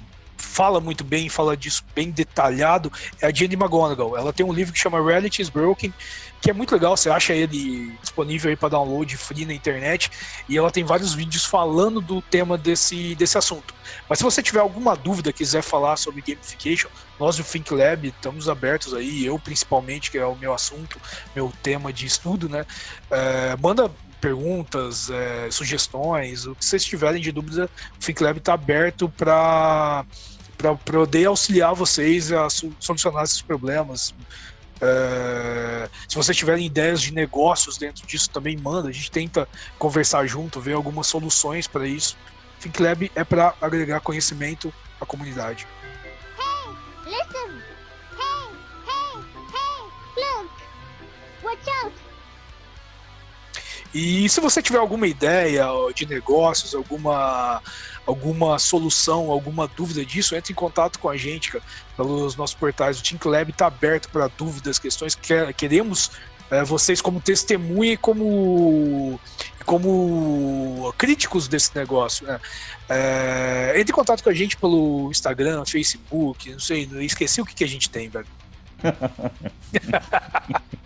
[0.62, 4.16] fala muito bem, fala disso bem detalhado, é a Jenny McGonigal.
[4.16, 5.92] Ela tem um livro que chama Reality is Broken,
[6.40, 10.12] que é muito legal, você acha ele disponível aí para download free na internet,
[10.48, 13.74] e ela tem vários vídeos falando do tema desse, desse assunto.
[14.08, 18.48] Mas se você tiver alguma dúvida, quiser falar sobre gamification, nós do Think Lab estamos
[18.48, 21.02] abertos aí, eu principalmente, que é o meu assunto,
[21.36, 22.68] meu tema de estudo, né?
[23.10, 23.90] É, manda
[24.22, 30.06] perguntas, é, sugestões, o que vocês tiverem de dúvida, o Think Lab está aberto para
[30.62, 32.48] para poder auxiliar vocês a
[32.80, 34.14] solucionar esses problemas,
[34.84, 38.90] É, se vocês tiverem ideias de negócios dentro disso, também manda.
[38.90, 39.48] A gente tenta
[39.78, 42.18] conversar junto, ver algumas soluções para isso.
[42.60, 45.68] ThinkLab é para agregar conhecimento à comunidade.
[53.94, 57.62] E se você tiver alguma ideia de negócios, alguma,
[58.06, 61.64] alguma solução, alguma dúvida disso, entre em contato com a gente cara,
[61.98, 63.00] pelos nossos portais.
[63.00, 66.12] O ThinkLab está aberto para dúvidas, questões que queremos
[66.52, 69.20] é, vocês como testemunha e como,
[69.66, 72.28] como críticos desse negócio.
[72.28, 72.40] Né?
[72.90, 77.56] É, entre em contato com a gente pelo Instagram, Facebook, não sei, esqueci o que,
[77.56, 78.28] que a gente tem, velho.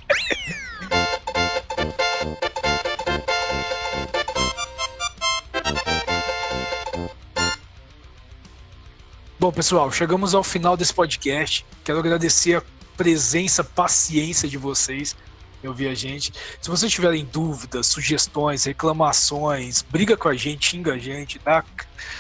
[9.45, 11.63] Bom, pessoal, chegamos ao final desse podcast.
[11.83, 12.63] Quero agradecer a
[12.97, 15.15] presença, paciência de vocês
[15.63, 16.33] em ouvir a gente.
[16.59, 21.63] Se vocês tiverem dúvidas, sugestões, reclamações, briga com a gente, xinga a gente, dá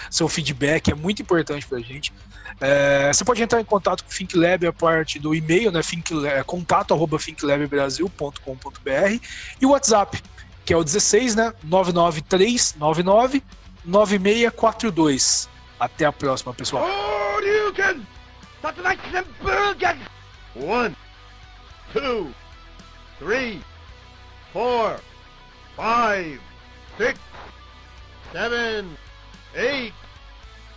[0.07, 2.13] seu feedback, é muito importante pra gente.
[2.61, 5.81] É, você pode entrar em contato com o ThinkLab a parte do e-mail, né,
[6.27, 9.19] é, contato arroba thinklabbrasil.com.br
[9.59, 10.21] e o WhatsApp,
[10.63, 13.41] que é o 16, né, 99399
[13.83, 15.54] 9642.
[15.79, 16.85] Até a próxima, pessoal.
[20.55, 20.95] One,
[21.91, 22.33] two,
[23.19, 23.61] three,
[24.53, 24.99] four,
[25.75, 26.39] five,
[26.97, 27.19] six,
[28.31, 28.97] seven,
[29.55, 29.93] eight,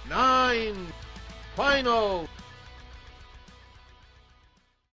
[0.09, 0.75] nine,
[1.55, 2.29] final.